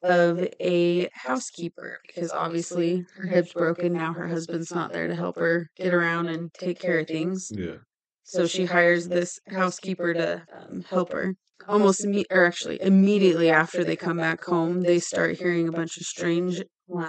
of 0.03 0.47
a 0.61 1.09
housekeeper 1.15 2.01
because 2.07 2.33
obviously 2.33 3.07
her 3.17 3.27
hip's 3.29 3.55
broken. 3.55 3.95
Now 3.95 4.15
her 4.15 4.29
husband's 4.29 4.75
not 4.75 4.93
there 4.93 5.09
to 5.09 5.17
help 5.17 5.37
her 5.39 5.69
get 5.77 5.95
around 5.95 6.29
and 6.29 6.53
take 6.55 6.81
care 6.81 7.01
of 7.01 7.09
things. 7.09 7.53
Yeah. 7.57 7.79
So 8.27 8.47
she 8.47 8.67
hires 8.67 9.09
this 9.09 9.41
housekeeper 9.49 10.13
to 10.15 10.45
um, 10.53 10.83
help 10.83 11.13
her. 11.13 11.35
Almost 11.69 12.05
imme- 12.05 12.27
or 12.31 12.45
actually 12.45 12.81
immediately 12.83 13.51
after 13.51 13.85
they 13.85 13.97
come 13.97 14.19
back 14.19 14.45
home, 14.45 14.83
they 14.83 14.99
start 15.01 15.39
hearing 15.39 15.69
a 15.69 15.73
bunch 15.73 15.97
of 15.97 16.05
strange 16.05 16.63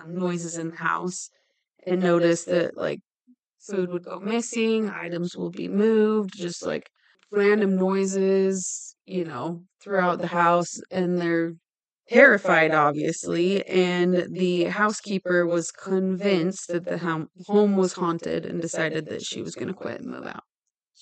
noises 0.07 0.57
in 0.57 0.69
the 0.71 0.77
house 0.77 1.29
and 1.87 2.01
notice 2.01 2.45
that 2.45 2.77
like 2.77 3.01
food 3.61 3.89
would 3.91 4.03
go 4.03 4.19
missing, 4.19 4.89
items 4.89 5.35
will 5.37 5.51
be 5.51 5.67
moved, 5.67 6.31
just 6.35 6.65
like 6.65 6.89
random 7.31 7.75
noises, 7.77 8.95
you 9.05 9.25
know, 9.25 9.63
throughout 9.81 10.19
the 10.19 10.27
house, 10.27 10.79
and 10.91 11.19
they're 11.19 11.53
terrified, 12.09 12.73
obviously. 12.73 13.65
And 13.67 14.27
the 14.33 14.65
housekeeper 14.65 15.45
was 15.47 15.71
convinced 15.71 16.69
that 16.69 16.85
the 16.85 16.99
hom- 16.99 17.29
home 17.47 17.77
was 17.77 17.93
haunted 17.93 18.45
and 18.45 18.61
decided 18.61 19.07
that 19.09 19.23
she 19.23 19.41
was 19.41 19.55
going 19.55 19.69
to 19.69 19.75
quit 19.75 20.01
and 20.01 20.11
move 20.11 20.25
out. 20.27 20.43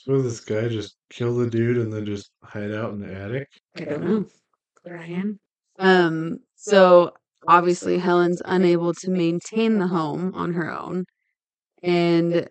So 0.06 0.22
this 0.22 0.40
guy 0.40 0.68
just 0.68 0.98
kill 1.10 1.36
the 1.36 1.50
dude 1.50 1.78
and 1.78 1.92
then 1.92 2.06
just 2.06 2.30
hide 2.44 2.72
out 2.72 2.94
in 2.94 3.00
the 3.00 3.12
attic? 3.12 3.48
I 3.76 3.86
don't 3.86 4.04
know. 4.04 4.26
Bryan. 4.84 5.40
Um, 5.80 6.38
so 6.56 7.12
obviously 7.48 7.98
Helen's 7.98 8.42
unable 8.46 8.94
to 8.94 9.10
maintain 9.10 9.80
the 9.80 9.88
home 9.88 10.32
on 10.36 10.54
her 10.54 10.72
own 10.72 11.06
and 11.82 12.48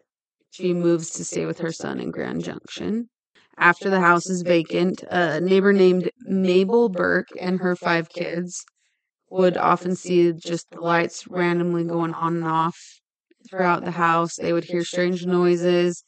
she 0.51 0.75
moves 0.75 1.11
to 1.11 1.25
stay 1.25 1.47
with 1.47 1.61
her 1.61 1.71
son 1.71 2.01
in 2.01 2.11
Grand 2.11 2.43
Junction. 2.43 3.09
After 3.57 3.89
the 3.89 4.01
house 4.01 4.29
is 4.29 4.43
vacant, 4.43 5.05
a 5.09 5.41
neighbor 5.41 5.73
named 5.73 6.11
Mabel 6.23 6.89
Burke 6.89 7.29
and 7.41 7.61
her 7.61 7.77
five 7.77 8.09
kids 8.09 8.65
would 9.31 9.57
often 9.57 9.95
see 9.95 10.33
just 10.33 10.67
the 10.73 10.81
lights 10.81 11.29
randomly 11.29 11.85
going 11.85 12.15
on 12.15 12.37
and 12.37 12.45
off 12.45 12.77
throughout 13.49 13.85
the 13.85 13.93
house. 13.93 14.35
They 14.35 14.53
would 14.53 14.65
hear 14.65 14.85
strange 14.85 15.25
noises. 15.25 16.03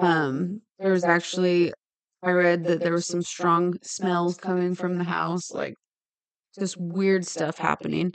Um, 0.00 0.62
there 0.78 0.92
was 0.92 1.04
actually 1.04 1.72
I 2.22 2.30
read 2.32 2.64
that 2.66 2.80
there 2.80 2.92
was 2.92 3.06
some 3.06 3.22
strong 3.22 3.74
smells 3.82 4.36
coming 4.36 4.74
from 4.74 4.98
the 4.98 5.04
house, 5.04 5.50
like 5.52 5.74
just 6.58 6.76
weird 6.78 7.26
stuff 7.26 7.58
happening. 7.58 8.14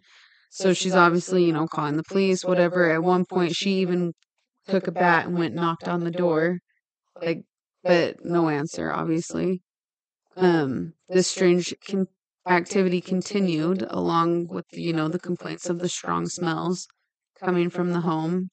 So 0.51 0.73
she's 0.73 0.95
obviously, 0.95 1.45
you 1.45 1.53
know, 1.53 1.67
calling 1.67 1.97
the 1.97 2.03
police, 2.03 2.45
whatever. 2.45 2.91
At 2.91 3.03
one 3.03 3.25
point, 3.25 3.55
she 3.55 3.79
even 3.81 4.13
took 4.67 4.87
a 4.87 4.91
bat 4.93 5.27
and 5.27 5.37
went 5.37 5.55
knocked 5.55 5.87
on 5.87 6.03
the 6.03 6.11
door, 6.11 6.59
like, 7.21 7.43
but 7.83 8.25
no 8.25 8.49
answer, 8.49 8.91
obviously. 8.91 9.61
Um, 10.37 10.93
this 11.09 11.27
strange 11.27 11.73
con- 11.87 12.07
activity 12.47 13.01
continued 13.01 13.83
along 13.89 14.47
with, 14.47 14.65
you 14.73 14.93
know, 14.93 15.07
the 15.09 15.19
complaints 15.19 15.69
of 15.69 15.79
the 15.79 15.89
strong 15.89 16.27
smells 16.27 16.87
coming 17.39 17.69
from 17.69 17.91
the 17.91 18.01
home. 18.01 18.49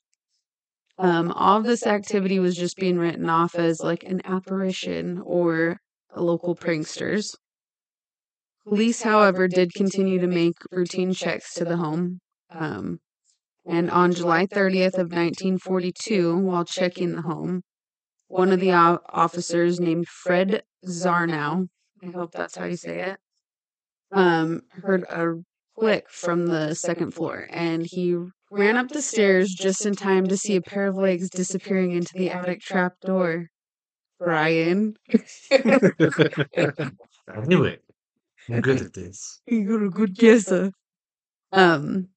Um, 1.03 1.33
all 1.33 1.59
of 1.59 1.65
this 1.65 1.85
activity 1.85 2.39
was 2.39 2.57
just 2.57 2.77
being 2.77 2.97
written 2.97 3.29
off 3.29 3.57
as 3.57 3.81
like 3.81 4.05
an 4.05 4.21
apparition 4.25 5.21
or 5.25 5.81
a 6.15 6.23
local 6.23 6.55
pranksters. 6.55 7.35
Police, 8.69 9.03
however, 9.03 9.49
did 9.49 9.75
continue 9.75 10.21
to 10.21 10.29
make 10.29 10.55
routine 10.71 11.13
checks 11.13 11.55
to 11.55 11.65
the 11.65 11.77
home. 11.77 12.21
Um, 12.51 13.01
and 13.67 13.91
on 13.91 14.13
July 14.13 14.47
30th 14.47 14.95
of 14.95 15.11
1942, 15.11 16.39
while 16.39 16.65
checking 16.65 17.17
the 17.17 17.23
home, 17.23 17.63
one 18.29 18.53
of 18.53 18.61
the 18.61 18.71
officers 18.71 19.81
named 19.81 20.07
Fred 20.07 20.63
Zarnow, 20.87 21.67
I 22.01 22.07
hope 22.13 22.31
that's 22.31 22.57
how 22.57 22.67
you 22.67 22.77
say 22.77 23.01
it, 23.01 23.19
um, 24.13 24.61
heard 24.85 25.03
a 25.11 25.43
click 25.77 26.09
from 26.09 26.47
the 26.47 26.75
second 26.75 27.11
floor 27.13 27.49
and 27.51 27.85
he 27.85 28.17
ran 28.53 28.77
up 28.77 28.89
the 28.91 29.03
stairs 29.03 29.53
just 29.55 29.87
in 29.87 29.95
time 29.95 30.27
to 30.29 30.37
see 30.37 30.57
a 30.57 30.63
pair 30.63 30.87
of 30.87 30.97
legs 30.97 31.31
disappearing 31.31 31.93
into 31.93 32.13
the 32.15 32.31
attic 32.31 32.61
trap 32.61 32.95
door. 33.01 33.49
Bryan. 34.19 34.95
I 35.51 37.41
knew 37.47 37.65
it. 37.65 37.83
I'm 38.49 38.61
good 38.61 38.83
at 38.83 38.95
this. 38.95 39.41
You 39.49 39.65
got 39.67 39.87
a 39.87 39.91
good 39.91 40.17
guesser. 40.17 40.73
Um, 41.53 42.09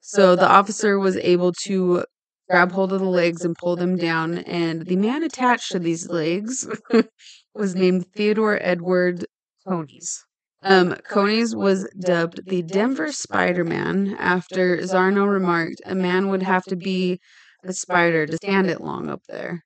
so 0.00 0.36
the 0.36 0.48
officer 0.48 0.98
was 0.98 1.16
able 1.18 1.52
to 1.64 2.04
grab 2.50 2.72
hold 2.72 2.92
of 2.92 3.00
the 3.00 3.06
legs 3.08 3.44
and 3.44 3.56
pull 3.56 3.76
them 3.76 3.96
down, 3.96 4.38
and 4.40 4.86
the 4.86 4.96
man 4.96 5.24
attached 5.24 5.72
to 5.72 5.80
these 5.80 6.10
legs 6.10 6.68
was 7.54 7.76
named 7.76 8.06
Theodore 8.16 8.58
Edward 8.62 9.26
Coneys. 9.66 10.25
Um, 10.66 10.96
Coneys 11.08 11.54
was 11.54 11.88
dubbed 11.98 12.48
the 12.48 12.62
Denver 12.62 13.12
Spider 13.12 13.64
Man 13.64 14.16
after 14.18 14.78
Zarnow 14.78 15.30
remarked 15.30 15.80
a 15.86 15.94
man 15.94 16.28
would 16.28 16.42
have 16.42 16.64
to 16.64 16.76
be 16.76 17.20
a 17.64 17.72
spider 17.72 18.26
to 18.26 18.36
stand 18.36 18.68
it 18.68 18.80
long 18.80 19.08
up 19.08 19.22
there. 19.28 19.64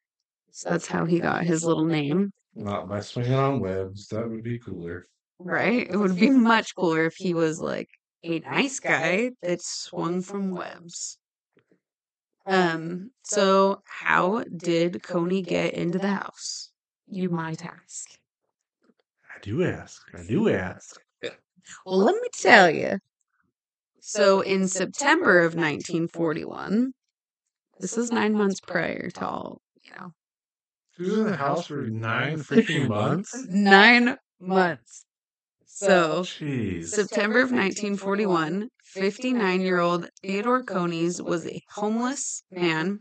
So 0.50 0.70
that's 0.70 0.86
how 0.88 1.06
he 1.06 1.20
got 1.20 1.44
his 1.44 1.64
little 1.64 1.86
name. 1.86 2.32
Not 2.54 2.88
by 2.88 3.00
swinging 3.00 3.32
on 3.34 3.60
webs. 3.60 4.08
That 4.08 4.28
would 4.28 4.42
be 4.42 4.58
cooler. 4.58 5.08
Right? 5.38 5.88
It 5.90 5.96
would 5.96 6.16
be 6.16 6.30
much 6.30 6.74
cooler 6.76 7.06
if 7.06 7.16
he 7.16 7.34
was 7.34 7.60
like 7.60 7.88
a 8.22 8.40
nice 8.40 8.78
guy 8.78 9.30
that 9.42 9.62
swung 9.62 10.20
from 10.22 10.50
webs. 10.50 11.18
Um, 12.46 13.12
so 13.24 13.82
how 13.86 14.44
did 14.44 15.02
Coney 15.02 15.42
get 15.42 15.74
into 15.74 15.98
the 15.98 16.08
house? 16.08 16.70
You 17.06 17.30
might 17.30 17.64
ask. 17.64 18.18
I 19.40 19.42
do 19.42 19.64
ask. 19.64 20.02
I 20.14 20.22
do 20.22 20.42
mm-hmm. 20.42 20.56
ask. 20.56 21.00
Well, 21.86 21.98
let 21.98 22.14
me 22.14 22.28
tell 22.34 22.70
you. 22.70 22.98
So 24.00 24.40
in 24.40 24.68
September 24.68 25.40
of 25.40 25.54
1941, 25.54 26.92
this 27.78 27.96
is 27.96 28.10
nine 28.10 28.34
months 28.34 28.60
prior 28.60 29.08
to 29.10 29.26
all, 29.26 29.62
you 29.82 29.92
know, 29.98 30.12
She 30.96 31.02
was 31.04 31.18
in 31.18 31.24
the 31.26 31.36
house 31.36 31.68
for 31.68 31.86
nine 31.86 32.38
freaking 32.38 32.88
months. 32.88 33.34
nine 33.48 34.16
months. 34.40 35.06
So 35.64 36.22
Jeez. 36.22 36.88
September 36.88 37.38
of 37.38 37.50
1941, 37.50 38.68
59 38.82 39.60
year 39.62 39.78
old 39.78 40.08
Theodore 40.22 40.64
Coneys 40.64 41.22
was 41.22 41.46
a 41.46 41.62
homeless 41.70 42.42
man, 42.50 43.00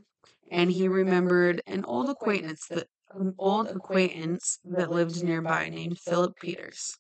and 0.50 0.72
he 0.72 0.88
remembered 0.88 1.62
an 1.68 1.84
old 1.84 2.10
acquaintance 2.10 2.66
that 2.70 2.88
an 3.12 3.36
old 3.38 3.68
acquaintance 3.68 4.60
that 4.64 4.92
lived 4.92 5.24
nearby 5.24 5.70
named 5.70 6.00
Philip 6.00 6.36
Peters. 6.40 6.98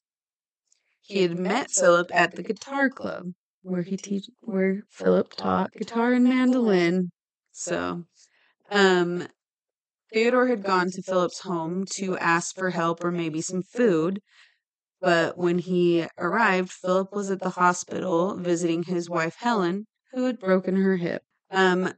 He 1.01 1.23
had 1.23 1.37
met 1.37 1.71
Philip 1.71 2.09
at 2.13 2.35
the 2.35 2.43
guitar 2.43 2.89
club 2.89 3.33
where 3.63 3.81
he 3.81 4.23
where 4.41 4.83
Philip 4.89 5.33
taught 5.35 5.71
guitar 5.73 6.13
and 6.13 6.23
mandolin. 6.23 7.11
So, 7.51 8.05
um, 8.71 9.27
Theodore 10.13 10.47
had 10.47 10.63
gone 10.63 10.91
to 10.91 11.01
Philip's 11.01 11.39
home 11.39 11.85
to 11.95 12.17
ask 12.17 12.55
for 12.55 12.71
help 12.71 13.03
or 13.03 13.11
maybe 13.11 13.41
some 13.41 13.63
food, 13.63 14.21
but 15.01 15.37
when 15.37 15.59
he 15.59 16.07
arrived, 16.17 16.71
Philip 16.71 17.13
was 17.13 17.31
at 17.31 17.39
the 17.41 17.51
hospital 17.51 18.35
visiting 18.35 18.83
his 18.83 19.09
wife 19.09 19.35
Helen, 19.37 19.87
who 20.13 20.25
had 20.25 20.39
broken 20.39 20.75
her 20.75 20.97
hip. 20.97 21.23
Um, 21.51 21.93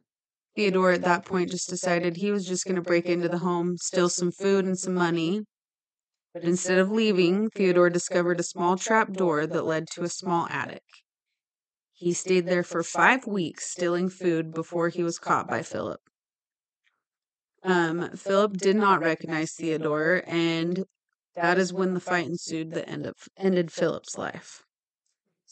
Theodore 0.55 0.91
at 0.91 1.01
that 1.03 1.25
point 1.25 1.51
just 1.51 1.69
decided 1.69 2.17
he 2.17 2.31
was 2.31 2.45
just 2.45 2.65
going 2.65 2.75
to 2.75 2.81
break 2.81 3.05
into 3.05 3.29
the 3.29 3.39
home, 3.39 3.77
steal 3.77 4.09
some 4.09 4.31
food 4.31 4.65
and 4.65 4.77
some 4.77 4.93
money. 4.93 5.43
But 6.33 6.43
instead 6.43 6.77
of 6.79 6.91
leaving, 6.91 7.49
Theodore 7.49 7.89
discovered 7.89 8.39
a 8.39 8.43
small 8.43 8.77
trap 8.77 9.13
door 9.13 9.47
that 9.47 9.65
led 9.65 9.87
to 9.91 10.03
a 10.03 10.09
small 10.09 10.47
attic. 10.49 10.83
He 11.93 12.13
stayed 12.13 12.47
there 12.47 12.63
for 12.63 12.83
five 12.83 13.27
weeks 13.27 13.69
stealing 13.69 14.09
food 14.09 14.53
before 14.53 14.89
he 14.89 15.03
was 15.03 15.19
caught 15.19 15.47
by 15.47 15.61
Philip. 15.61 16.01
Um, 17.63 18.11
Philip 18.15 18.57
did 18.57 18.75
not 18.75 19.01
recognize 19.01 19.53
Theodore, 19.53 20.23
and 20.25 20.85
that 21.35 21.57
is 21.59 21.71
when 21.71 21.93
the 21.93 21.99
fight 21.99 22.25
ensued 22.25 22.71
that 22.71 22.89
ended 23.37 23.71
Philip's 23.71 24.17
life. 24.17 24.63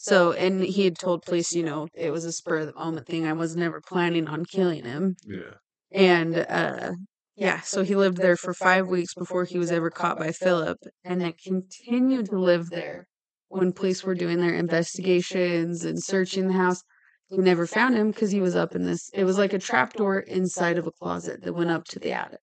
So, 0.02 0.32
and 0.32 0.62
he 0.62 0.84
had 0.84 0.98
told 0.98 1.24
police, 1.24 1.52
you 1.54 1.62
know, 1.62 1.86
it 1.94 2.10
was 2.10 2.24
a 2.24 2.32
spur 2.32 2.60
of 2.60 2.68
the 2.68 2.72
moment 2.74 3.06
thing. 3.06 3.26
I 3.26 3.34
was 3.34 3.54
never 3.54 3.82
planning 3.82 4.28
on 4.28 4.46
killing 4.46 4.84
him. 4.84 5.16
Yeah. 5.26 5.56
And 5.92 6.36
uh 6.36 6.92
yeah, 7.36 7.60
so 7.60 7.82
he 7.84 7.94
lived 7.96 8.16
there 8.18 8.36
for 8.36 8.54
five 8.54 8.86
weeks 8.88 9.14
before 9.14 9.44
he 9.44 9.58
was 9.58 9.70
ever 9.70 9.90
caught 9.90 10.18
by 10.18 10.32
Philip, 10.32 10.78
and 11.04 11.20
then 11.20 11.34
continued 11.34 12.26
to 12.30 12.38
live 12.38 12.70
there 12.70 13.06
when 13.48 13.72
police 13.72 14.02
were 14.04 14.14
doing 14.14 14.40
their 14.40 14.54
investigations 14.54 15.84
and 15.84 16.02
searching 16.02 16.48
the 16.48 16.54
house. 16.54 16.82
They 17.30 17.36
never 17.36 17.66
found 17.66 17.94
him 17.94 18.10
because 18.10 18.30
he 18.30 18.40
was 18.40 18.56
up 18.56 18.74
in 18.74 18.84
this. 18.84 19.10
It 19.12 19.24
was 19.24 19.36
like 19.38 19.52
a 19.52 19.58
trapdoor 19.58 20.20
inside 20.20 20.78
of 20.78 20.86
a 20.86 20.92
closet 20.92 21.42
that 21.42 21.52
went 21.52 21.70
up 21.70 21.84
to 21.88 21.98
the 21.98 22.12
attic. 22.12 22.40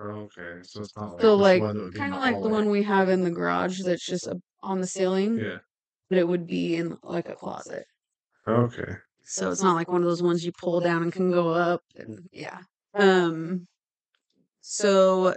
Okay. 0.00 0.60
So 0.62 0.80
it's 0.82 0.96
not 0.96 1.12
like 1.12 1.20
So 1.22 1.36
like 1.36 1.62
one 1.62 1.76
that 1.76 1.84
would 1.84 1.92
be 1.92 1.98
in 2.00 2.04
kind 2.04 2.14
of 2.14 2.20
like 2.20 2.42
the 2.42 2.48
one 2.48 2.68
we 2.70 2.82
have 2.82 3.08
in 3.08 3.22
the 3.22 3.30
garage 3.30 3.80
that's 3.82 4.04
just 4.06 4.26
up 4.28 4.38
on 4.62 4.80
the 4.80 4.86
ceiling, 4.86 5.38
Yeah. 5.38 5.58
But 6.08 6.18
it 6.18 6.28
would 6.28 6.46
be 6.46 6.76
in 6.76 6.96
like 7.02 7.28
a 7.28 7.34
closet. 7.34 7.84
Okay. 8.46 8.94
So 9.24 9.50
it's 9.50 9.62
not 9.62 9.74
like 9.74 9.90
one 9.90 10.02
of 10.02 10.08
those 10.08 10.22
ones 10.22 10.44
you 10.44 10.52
pull 10.60 10.80
down 10.80 11.02
and 11.02 11.12
can 11.12 11.32
go 11.32 11.50
up. 11.50 11.82
And 11.96 12.20
yeah. 12.32 12.60
Um. 12.94 13.66
So 14.60 15.34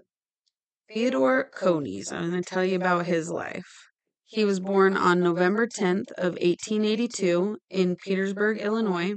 Theodore 0.92 1.52
Coneys, 1.56 2.12
I'm 2.12 2.32
going 2.32 2.42
to 2.42 2.50
tell 2.50 2.66
you 2.66 2.76
about 2.76 3.06
his 3.06 3.30
life. 3.30 3.88
He 4.26 4.44
was 4.44 4.60
born 4.60 4.98
on 4.98 5.22
November 5.22 5.68
10th 5.68 6.12
of 6.18 6.34
1882 6.34 7.58
in 7.70 7.96
Petersburg, 7.96 8.60
Illinois, 8.60 9.14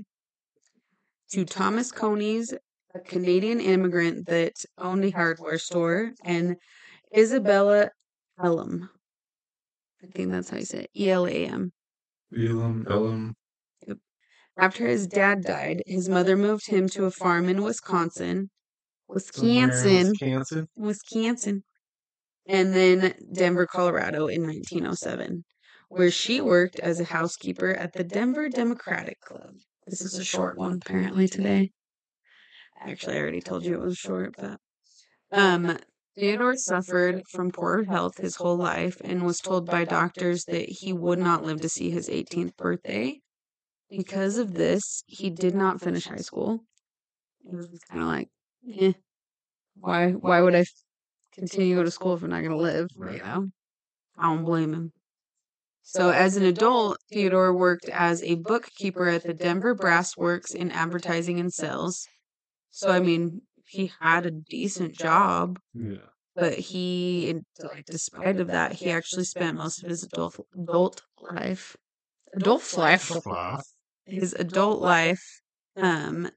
to 1.30 1.44
Thomas 1.46 1.90
Coneys, 1.90 2.52
a 2.94 3.00
Canadian 3.00 3.58
immigrant 3.58 4.26
that 4.26 4.52
owned 4.76 5.04
a 5.04 5.10
hardware 5.10 5.56
store, 5.56 6.12
and 6.24 6.56
Isabella 7.16 7.88
Elam. 8.42 8.90
I 10.02 10.06
think 10.06 10.30
that's 10.30 10.50
how 10.50 10.56
you 10.56 10.64
say 10.64 10.80
it. 10.80 10.90
E 10.96 11.10
L 11.10 11.26
A 11.26 11.46
M. 11.46 11.72
Elam, 12.36 12.86
Elam. 12.88 13.34
After 14.58 14.86
his 14.86 15.06
dad 15.06 15.42
died, 15.42 15.82
his 15.86 16.08
mother 16.08 16.36
moved 16.36 16.68
him 16.68 16.88
to 16.90 17.06
a 17.06 17.10
farm 17.10 17.48
in 17.48 17.62
Wisconsin. 17.62 18.36
in 18.38 18.48
Wisconsin. 19.08 20.08
Wisconsin. 20.08 20.68
Wisconsin. 20.76 21.64
And 22.46 22.74
then 22.74 23.14
Denver, 23.32 23.66
Colorado 23.66 24.26
in 24.26 24.42
1907, 24.42 25.44
where 25.88 26.10
she 26.10 26.40
worked 26.40 26.78
as 26.80 27.00
a 27.00 27.04
housekeeper 27.04 27.70
at 27.70 27.92
the 27.92 28.04
Denver 28.04 28.48
Democratic 28.48 29.20
Club. 29.20 29.54
This 29.86 30.02
is 30.02 30.18
a 30.18 30.24
short 30.24 30.58
one, 30.58 30.80
apparently, 30.84 31.28
today. 31.28 31.70
Actually, 32.80 33.16
I 33.16 33.20
already 33.20 33.40
told 33.40 33.64
you 33.64 33.74
it 33.74 33.80
was 33.80 33.96
short, 33.96 34.34
but. 34.36 34.58
Um, 35.30 35.78
Theodore 36.14 36.56
suffered 36.56 37.22
from 37.28 37.50
poor 37.50 37.84
health 37.84 38.18
his 38.18 38.36
whole 38.36 38.56
life 38.56 39.00
and 39.02 39.24
was 39.24 39.40
told 39.40 39.66
by 39.66 39.84
doctors 39.84 40.44
that 40.44 40.68
he 40.68 40.92
would 40.92 41.18
not 41.18 41.44
live 41.44 41.60
to 41.62 41.68
see 41.68 41.90
his 41.90 42.08
18th 42.08 42.56
birthday. 42.56 43.20
Because 43.88 44.36
of 44.36 44.54
this, 44.54 45.04
he 45.06 45.30
did 45.30 45.54
not 45.54 45.80
finish 45.80 46.06
high 46.06 46.16
school. 46.16 46.64
It 47.44 47.54
was 47.54 47.68
kind 47.90 48.02
of 48.02 48.08
like, 48.08 48.28
eh, 48.78 48.92
why? 49.76 50.12
Why 50.12 50.40
would 50.42 50.54
I 50.54 50.64
continue 51.32 51.74
to 51.74 51.80
go 51.80 51.84
to 51.84 51.90
school 51.90 52.14
if 52.14 52.22
I'm 52.22 52.30
not 52.30 52.40
going 52.40 52.50
to 52.50 52.56
live? 52.56 52.88
You 52.94 53.18
know, 53.18 53.48
I 54.18 54.22
don't 54.22 54.44
blame 54.44 54.74
him. 54.74 54.92
So, 55.82 56.10
as 56.10 56.36
an 56.36 56.44
adult, 56.44 56.98
Theodore 57.10 57.52
worked 57.52 57.88
as 57.88 58.22
a 58.22 58.36
bookkeeper 58.36 59.08
at 59.08 59.24
the 59.24 59.34
Denver 59.34 59.74
Brass 59.74 60.16
Works 60.16 60.54
in 60.54 60.70
advertising 60.70 61.40
and 61.40 61.52
sales. 61.52 62.06
So, 62.70 62.90
I 62.90 63.00
mean, 63.00 63.42
he 63.72 63.92
had 64.00 64.26
a 64.26 64.30
decent 64.30 64.94
job, 64.94 65.58
Yeah. 65.74 66.08
but 66.36 66.58
he, 66.58 67.40
like, 67.60 67.86
despite 67.90 68.40
of 68.40 68.48
that, 68.48 68.72
he 68.74 68.90
actually 68.90 69.24
spent 69.24 69.58
most 69.58 69.82
of 69.82 69.90
his 69.90 70.04
adult 70.04 70.38
adult 70.54 71.02
life, 71.20 71.76
adult 72.34 72.74
life, 72.76 73.20
his 74.06 74.34
adult 74.34 74.80
life, 74.80 75.22
um, 75.76 76.30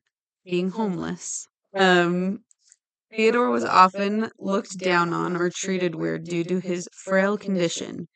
being 0.46 0.72
homeless. 0.72 1.48
Um, 1.76 2.44
Theodore 3.12 3.50
was 3.52 3.66
often 3.66 4.30
looked 4.38 4.78
down 4.80 5.14
on 5.14 5.36
or 5.36 5.50
treated 5.50 5.96
weird 5.96 6.26
due 6.26 6.44
to 6.46 6.60
his 6.60 6.88
frail 6.94 7.38
condition, 7.38 8.08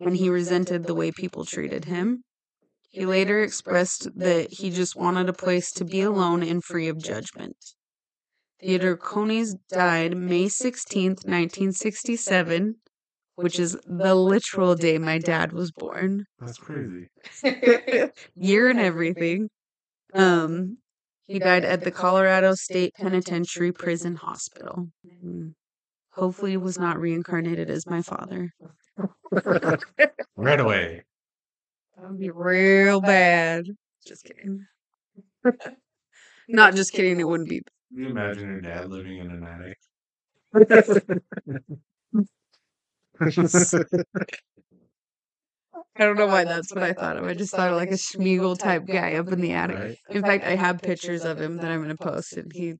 and 0.00 0.16
he 0.16 0.28
resented 0.30 0.86
the 0.86 0.94
way 0.94 1.12
people 1.12 1.44
treated 1.46 1.86
him. 1.86 2.24
He 2.90 3.06
later 3.06 3.42
expressed 3.42 4.08
that 4.18 4.52
he 4.52 4.70
just 4.70 4.96
wanted 4.96 5.28
a 5.28 5.34
place 5.34 5.72
to 5.74 5.84
be 5.84 6.02
alone 6.02 6.42
and 6.42 6.64
free 6.64 6.88
of 6.88 6.98
judgment. 7.02 7.56
Theodore 8.60 8.96
Coneys 8.96 9.54
died 9.70 10.16
May 10.16 10.46
16th, 10.46 11.24
1967, 11.24 12.74
which 13.36 13.60
is 13.60 13.78
the 13.86 14.14
literal 14.14 14.74
day 14.74 14.98
my 14.98 15.18
dad 15.18 15.52
was 15.52 15.70
born. 15.70 16.24
That's 16.40 16.58
crazy. 16.58 17.08
Year 18.34 18.68
and 18.68 18.80
everything. 18.80 19.48
Um, 20.12 20.78
he 21.28 21.38
died 21.38 21.64
at 21.64 21.84
the 21.84 21.92
Colorado 21.92 22.54
State 22.54 22.94
Penitentiary 22.94 23.70
Prison 23.70 24.16
Hospital. 24.16 24.88
Mm. 25.24 25.52
hopefully 26.10 26.52
he 26.52 26.56
was 26.56 26.78
not 26.78 26.98
reincarnated 26.98 27.70
as 27.70 27.86
my 27.86 28.02
father. 28.02 28.50
right 30.36 30.60
away. 30.60 31.04
That 31.96 32.10
would 32.10 32.18
be 32.18 32.30
real 32.30 33.00
bad. 33.00 33.66
Just 34.06 34.24
kidding. 34.24 34.66
not 36.48 36.74
just 36.74 36.92
kidding. 36.92 37.20
It 37.20 37.28
wouldn't 37.28 37.48
be. 37.48 37.62
Can 37.88 37.98
you 37.98 38.08
imagine 38.10 38.48
your 38.48 38.60
dad 38.60 38.90
living 38.90 39.18
in 39.18 39.30
an 39.30 39.44
attic? 39.44 39.78
I 40.54 40.64
don't 45.98 46.16
know 46.16 46.26
why 46.26 46.44
that's 46.44 46.72
what 46.72 46.82
I 46.82 46.92
thought 46.92 47.16
of. 47.16 47.24
I 47.24 47.34
just 47.34 47.54
thought 47.54 47.70
of 47.70 47.76
like 47.76 47.90
a 47.90 47.94
Schmiegel 47.94 48.58
type 48.58 48.86
guy 48.86 49.14
up 49.14 49.28
in 49.28 49.40
the 49.40 49.52
attic. 49.52 49.76
Right? 49.76 49.98
In 50.10 50.22
fact, 50.22 50.44
I 50.44 50.56
have 50.56 50.82
pictures 50.82 51.24
of 51.24 51.40
him 51.40 51.56
that 51.56 51.70
I'm 51.70 51.82
going 51.82 51.96
to 51.96 52.02
post, 52.02 52.36
and 52.36 52.52
he 52.52 52.74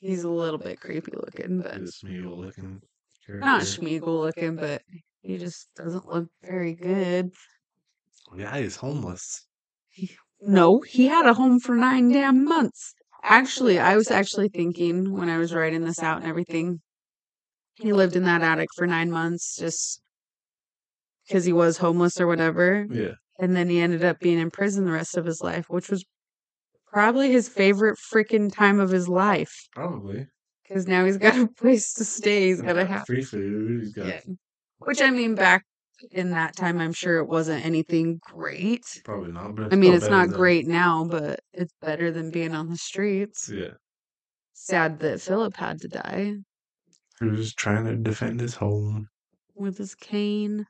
he's 0.00 0.24
a 0.24 0.30
little 0.30 0.58
bit 0.58 0.80
creepy 0.80 1.12
looking, 1.12 1.60
but 1.60 1.80
Smeagol 1.82 2.38
looking 2.38 2.80
character. 3.26 3.46
not 3.46 3.62
Schmiegel 3.62 4.20
looking, 4.20 4.56
but 4.56 4.82
he 5.22 5.38
just 5.38 5.68
doesn't 5.76 6.06
look 6.06 6.28
very 6.42 6.74
good. 6.74 7.30
Yeah, 8.36 8.56
he's 8.56 8.76
homeless. 8.76 9.46
No, 10.40 10.80
he 10.80 11.06
had 11.06 11.26
a 11.26 11.34
home 11.34 11.60
for 11.60 11.74
nine 11.74 12.10
damn 12.10 12.44
months. 12.44 12.94
Actually, 13.22 13.78
I 13.78 13.96
was 13.96 14.10
actually 14.10 14.48
thinking 14.48 15.12
when 15.16 15.28
I 15.28 15.38
was 15.38 15.54
writing 15.54 15.84
this 15.84 16.02
out 16.02 16.18
and 16.20 16.26
everything, 16.28 16.80
he 17.74 17.92
lived 17.92 18.16
in 18.16 18.24
that 18.24 18.42
attic 18.42 18.68
for 18.76 18.86
nine 18.86 19.10
months 19.10 19.56
just 19.56 20.00
because 21.26 21.44
he 21.44 21.52
was 21.52 21.78
homeless 21.78 22.20
or 22.20 22.26
whatever. 22.26 22.86
Yeah. 22.90 23.12
And 23.38 23.56
then 23.56 23.68
he 23.68 23.80
ended 23.80 24.04
up 24.04 24.20
being 24.20 24.38
in 24.38 24.50
prison 24.50 24.84
the 24.84 24.92
rest 24.92 25.16
of 25.16 25.24
his 25.24 25.40
life, 25.42 25.66
which 25.68 25.88
was 25.88 26.04
probably 26.92 27.30
his 27.30 27.48
favorite 27.48 27.98
freaking 28.12 28.52
time 28.52 28.80
of 28.80 28.90
his 28.90 29.08
life 29.08 29.54
Probably. 29.72 30.26
because 30.62 30.86
now 30.86 31.04
he's 31.04 31.16
got 31.18 31.38
a 31.38 31.48
place 31.48 31.92
to 31.94 32.04
stay. 32.04 32.48
He's 32.48 32.60
got 32.60 32.76
a 32.76 32.84
house. 32.84 33.06
free 33.06 33.22
food. 33.22 33.80
He's 33.80 33.92
got 33.92 34.06
Yeah. 34.06 34.20
Which 34.78 35.00
I 35.00 35.10
mean, 35.10 35.34
back 35.34 35.64
in 36.10 36.30
that 36.30 36.56
time, 36.56 36.78
I'm 36.78 36.92
sure 36.92 37.18
it 37.18 37.26
wasn't 37.28 37.64
anything 37.64 38.18
great. 38.22 38.84
probably 39.04 39.32
not. 39.32 39.54
But 39.56 39.72
I 39.72 39.76
mean, 39.76 39.92
it's 39.94 40.08
not 40.08 40.28
than- 40.28 40.36
great 40.36 40.66
now, 40.66 41.04
but 41.04 41.40
it's 41.52 41.72
better 41.80 42.10
than 42.10 42.30
being 42.30 42.54
on 42.54 42.68
the 42.70 42.76
streets. 42.76 43.48
Yeah. 43.52 43.74
Sad 44.52 44.98
that 45.00 45.20
Philip 45.20 45.56
had 45.56 45.80
to 45.80 45.88
die 45.88 46.34
He 47.18 47.26
was 47.26 47.54
trying 47.54 47.84
to 47.86 47.96
defend 47.96 48.40
his 48.40 48.54
home? 48.54 49.08
with 49.54 49.78
his 49.78 49.94
cane. 49.94 50.66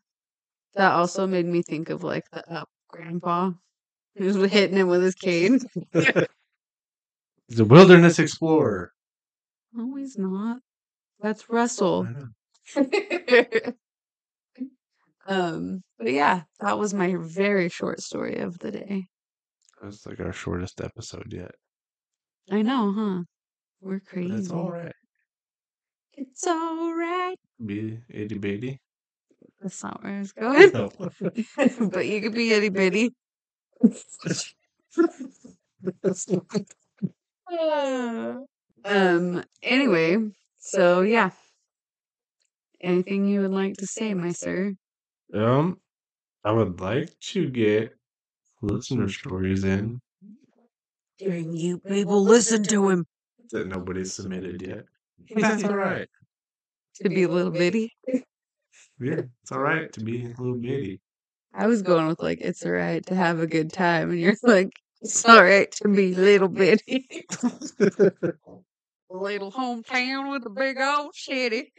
That 0.75 0.93
also 0.93 1.27
made 1.27 1.47
me 1.47 1.63
think 1.63 1.91
of 1.91 2.03
like 2.05 2.25
the 2.33 2.49
up 2.53 2.69
grandpa 2.89 3.53
who's 4.17 4.37
hitting 4.51 4.77
him 4.77 4.89
with 4.89 5.03
his 5.03 5.15
cane. 5.15 5.61
He's 7.49 7.59
a 7.59 7.65
wilderness 7.65 8.19
explorer. 8.21 8.93
No, 9.73 9.95
he's 9.97 10.17
not. 10.17 10.59
That's 11.21 11.49
Russell. 11.51 12.07
Um, 15.31 15.83
but 15.97 16.13
yeah, 16.13 16.43
that 16.59 16.77
was 16.77 16.93
my 16.93 17.15
very 17.17 17.69
short 17.69 18.01
story 18.01 18.39
of 18.39 18.59
the 18.59 18.73
day. 18.73 19.07
That's 19.81 20.05
like 20.05 20.19
our 20.19 20.33
shortest 20.33 20.81
episode 20.81 21.33
yet. 21.33 21.53
I 22.51 22.63
know, 22.63 22.93
huh? 22.93 23.23
We're 23.81 24.01
crazy. 24.01 24.35
it's 24.35 24.51
all 24.51 24.73
right. 24.73 24.93
It's 26.15 26.45
all 26.49 26.93
right. 26.95 27.37
Be 27.65 28.01
itty 28.09 28.39
bitty. 28.39 28.81
That's 29.61 29.85
not 29.85 30.03
where 30.03 30.17
I 30.17 30.19
was 30.19 30.33
going. 30.39 30.73
No. 30.73 30.91
but 31.93 32.07
you 32.07 32.21
could 32.21 32.35
be 32.35 32.53
itty 32.53 32.71
bitty. 32.71 33.15
um. 38.85 39.45
Anyway, 39.63 40.19
so 40.59 41.03
yeah. 41.03 41.31
Anything 42.81 43.29
you 43.29 43.43
would 43.43 43.53
like 43.53 43.75
to 43.77 43.87
say, 43.87 44.13
my 44.13 44.33
sir? 44.33 44.75
Um, 45.33 45.79
I 46.45 46.53
would 46.53 46.81
like 46.81 47.19
to 47.33 47.49
get 47.49 47.95
listener 48.63 49.09
stories 49.09 49.65
in 49.65 50.01
Dang 51.19 51.55
you 51.55 51.79
people, 51.79 52.23
listen 52.25 52.63
to 52.65 52.89
him. 52.89 53.07
that 53.51 53.67
nobody's 53.69 54.15
submitted 54.15 54.63
yet. 54.63 54.85
That's 55.37 55.65
all 55.65 55.77
right. 55.77 56.09
To 57.03 57.09
be 57.09 57.25
a 57.25 57.29
little 57.29 57.53
bitty. 57.53 57.93
Yeah, 59.03 59.23
it's 59.43 59.51
all 59.51 59.61
right 59.61 59.91
to 59.95 60.01
be 60.01 60.25
a 60.25 60.29
little 60.29 60.57
bitty. 60.57 61.01
I 61.55 61.67
was 61.67 61.81
going 61.83 62.07
with 62.07 62.21
like 62.21 62.41
it's 62.43 62.67
all 62.67 62.73
right 62.73 63.05
to 63.07 63.15
have 63.15 63.41
a 63.41 63.47
good 63.47 63.73
time, 63.73 64.11
and 64.11 64.21
you're 64.21 64.37
like 64.43 64.73
it's 65.01 65.25
all 65.25 65.43
right 65.43 65.73
to 65.73 65.89
be 65.89 66.15
little 66.15 66.49
bitty. 66.49 67.27
little 69.11 69.51
hometown 69.53 70.31
with 70.33 70.45
a 70.47 70.51
big 70.51 70.79
old 70.79 71.15
city. 71.15 71.73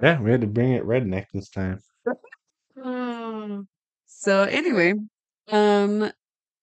yeah, 0.00 0.20
we 0.20 0.30
had 0.30 0.42
to 0.42 0.46
bring 0.46 0.72
it 0.72 0.86
redneck 0.86 1.26
this 1.34 1.50
time. 1.50 1.80
Mm. 2.76 3.66
So 4.06 4.42
anyway, 4.44 4.94
um, 5.48 6.10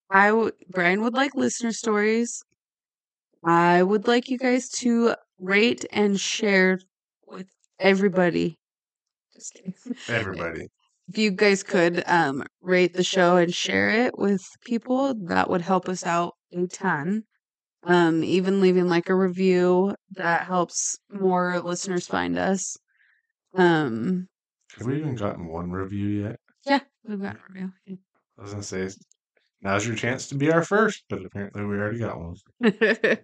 I 0.10 0.28
w- 0.30 0.52
Bryan 0.70 1.02
would 1.04 1.14
like 1.14 1.36
listener 1.36 1.72
stories. 1.74 2.44
I 3.44 3.84
would 3.84 4.08
like 4.08 4.30
you 4.30 4.38
guys 4.38 4.70
to 4.82 5.16
rate 5.40 5.86
and 5.92 6.20
share 6.20 6.80
with 7.28 7.48
everybody. 7.80 8.58
Just 9.34 9.54
kidding. 9.56 9.76
Everybody. 10.10 10.68
If 11.10 11.18
you 11.18 11.32
guys 11.32 11.64
could 11.64 12.04
um 12.08 12.44
rate 12.62 12.94
the 12.94 13.04
show 13.04 13.38
and 13.38 13.54
share 13.54 13.90
it 13.90 14.18
with 14.20 14.46
people, 14.66 15.14
that 15.28 15.50
would 15.50 15.62
help 15.62 15.90
us 15.90 16.06
out 16.06 16.36
a 16.54 16.68
ton. 16.68 17.24
Um, 17.84 18.24
even 18.24 18.62
leaving 18.62 18.88
like 18.90 19.10
a 19.10 19.16
review 19.16 19.96
that 20.12 20.46
helps 20.48 20.98
more 21.12 21.60
listeners 21.62 22.08
find 22.08 22.38
us. 22.38 22.78
Um, 23.56 24.28
Have 24.80 24.88
we 24.88 24.98
even 24.98 25.16
gotten 25.16 25.46
one 25.48 25.70
review 25.72 26.08
yet? 26.08 26.40
yeah, 26.66 26.80
we've 27.08 27.22
got 27.22 27.36
a 27.36 27.40
review. 27.54 27.72
I 28.38 28.42
was 28.42 28.52
gonna 28.52 28.64
say 28.64 28.90
now's 29.62 29.86
your 29.86 29.96
chance 29.96 30.28
to 30.30 30.36
be 30.36 30.52
our 30.52 30.64
first, 30.64 31.04
but 31.10 31.24
apparently 31.26 31.64
we 31.66 31.76
already 31.78 32.00
got 32.00 32.18
one. 32.20 32.36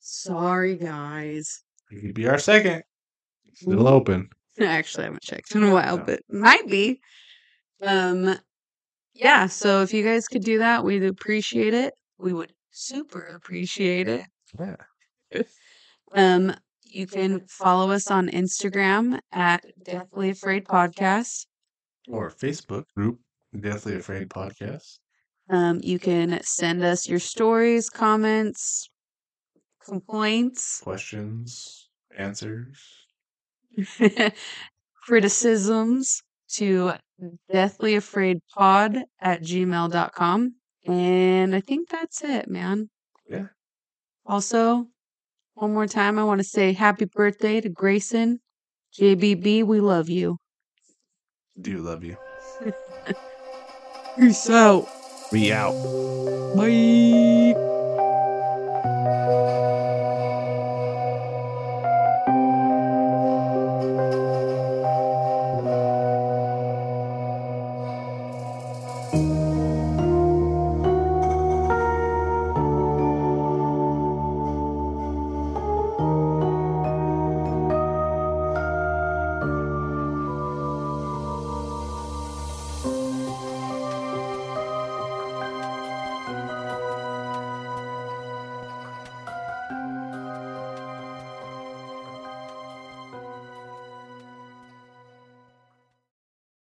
Sorry, 0.00 0.76
guys. 0.76 1.62
You 1.90 2.00
could 2.00 2.14
be 2.14 2.28
our 2.28 2.38
second. 2.38 2.82
Still 3.54 3.88
open. 3.88 4.28
Actually, 4.60 5.02
I 5.02 5.06
haven't 5.06 5.22
checked 5.22 5.54
in 5.54 5.62
a 5.62 5.72
while, 5.72 5.98
No. 5.98 6.04
but 6.04 6.20
might 6.30 6.66
be. 6.68 7.00
Um, 7.82 8.36
yeah. 9.14 9.46
So 9.46 9.82
if 9.82 9.92
you 9.94 10.02
guys 10.04 10.28
could 10.28 10.44
do 10.44 10.58
that, 10.58 10.84
we'd 10.84 11.04
appreciate 11.04 11.74
it. 11.74 11.94
We 12.18 12.32
would 12.32 12.52
super 12.70 13.20
appreciate 13.20 14.08
it. 14.08 14.24
Yeah. 14.58 14.76
Um, 16.14 16.54
you 16.96 17.06
can 17.06 17.46
follow 17.46 17.90
us 17.90 18.10
on 18.10 18.28
Instagram 18.28 19.18
at 19.30 19.64
Deathly 19.84 20.30
Afraid 20.30 20.64
Podcast. 20.64 21.46
Or 22.08 22.30
Facebook 22.30 22.84
group, 22.96 23.20
Deathly 23.58 23.96
Afraid 23.96 24.30
Podcast. 24.30 24.98
Um, 25.50 25.80
you 25.82 25.98
can 25.98 26.40
send 26.42 26.82
us 26.82 27.06
your 27.06 27.18
stories, 27.18 27.90
comments, 27.90 28.88
complaints, 29.84 30.80
Questions, 30.82 31.90
answers. 32.16 33.06
criticisms 35.02 36.22
to 36.48 36.92
deathlyafraidpod 37.52 39.02
at 39.20 39.42
gmail.com. 39.42 40.54
And 40.86 41.54
I 41.54 41.60
think 41.60 41.90
that's 41.90 42.24
it, 42.24 42.48
man. 42.48 42.88
Yeah. 43.28 43.48
Also, 44.24 44.86
one 45.56 45.72
more 45.72 45.86
time, 45.86 46.18
I 46.18 46.24
want 46.24 46.38
to 46.40 46.44
say 46.44 46.72
happy 46.72 47.06
birthday 47.06 47.60
to 47.62 47.68
Grayson. 47.70 48.40
JBB, 48.94 49.64
we 49.64 49.80
love 49.80 50.08
you. 50.08 50.36
Do 51.60 51.78
love 51.78 52.04
you. 52.04 52.16
Peace 54.18 54.50
out. 54.50 54.86
We 55.32 55.52
out. 55.52 55.72
Bye. 56.54 57.25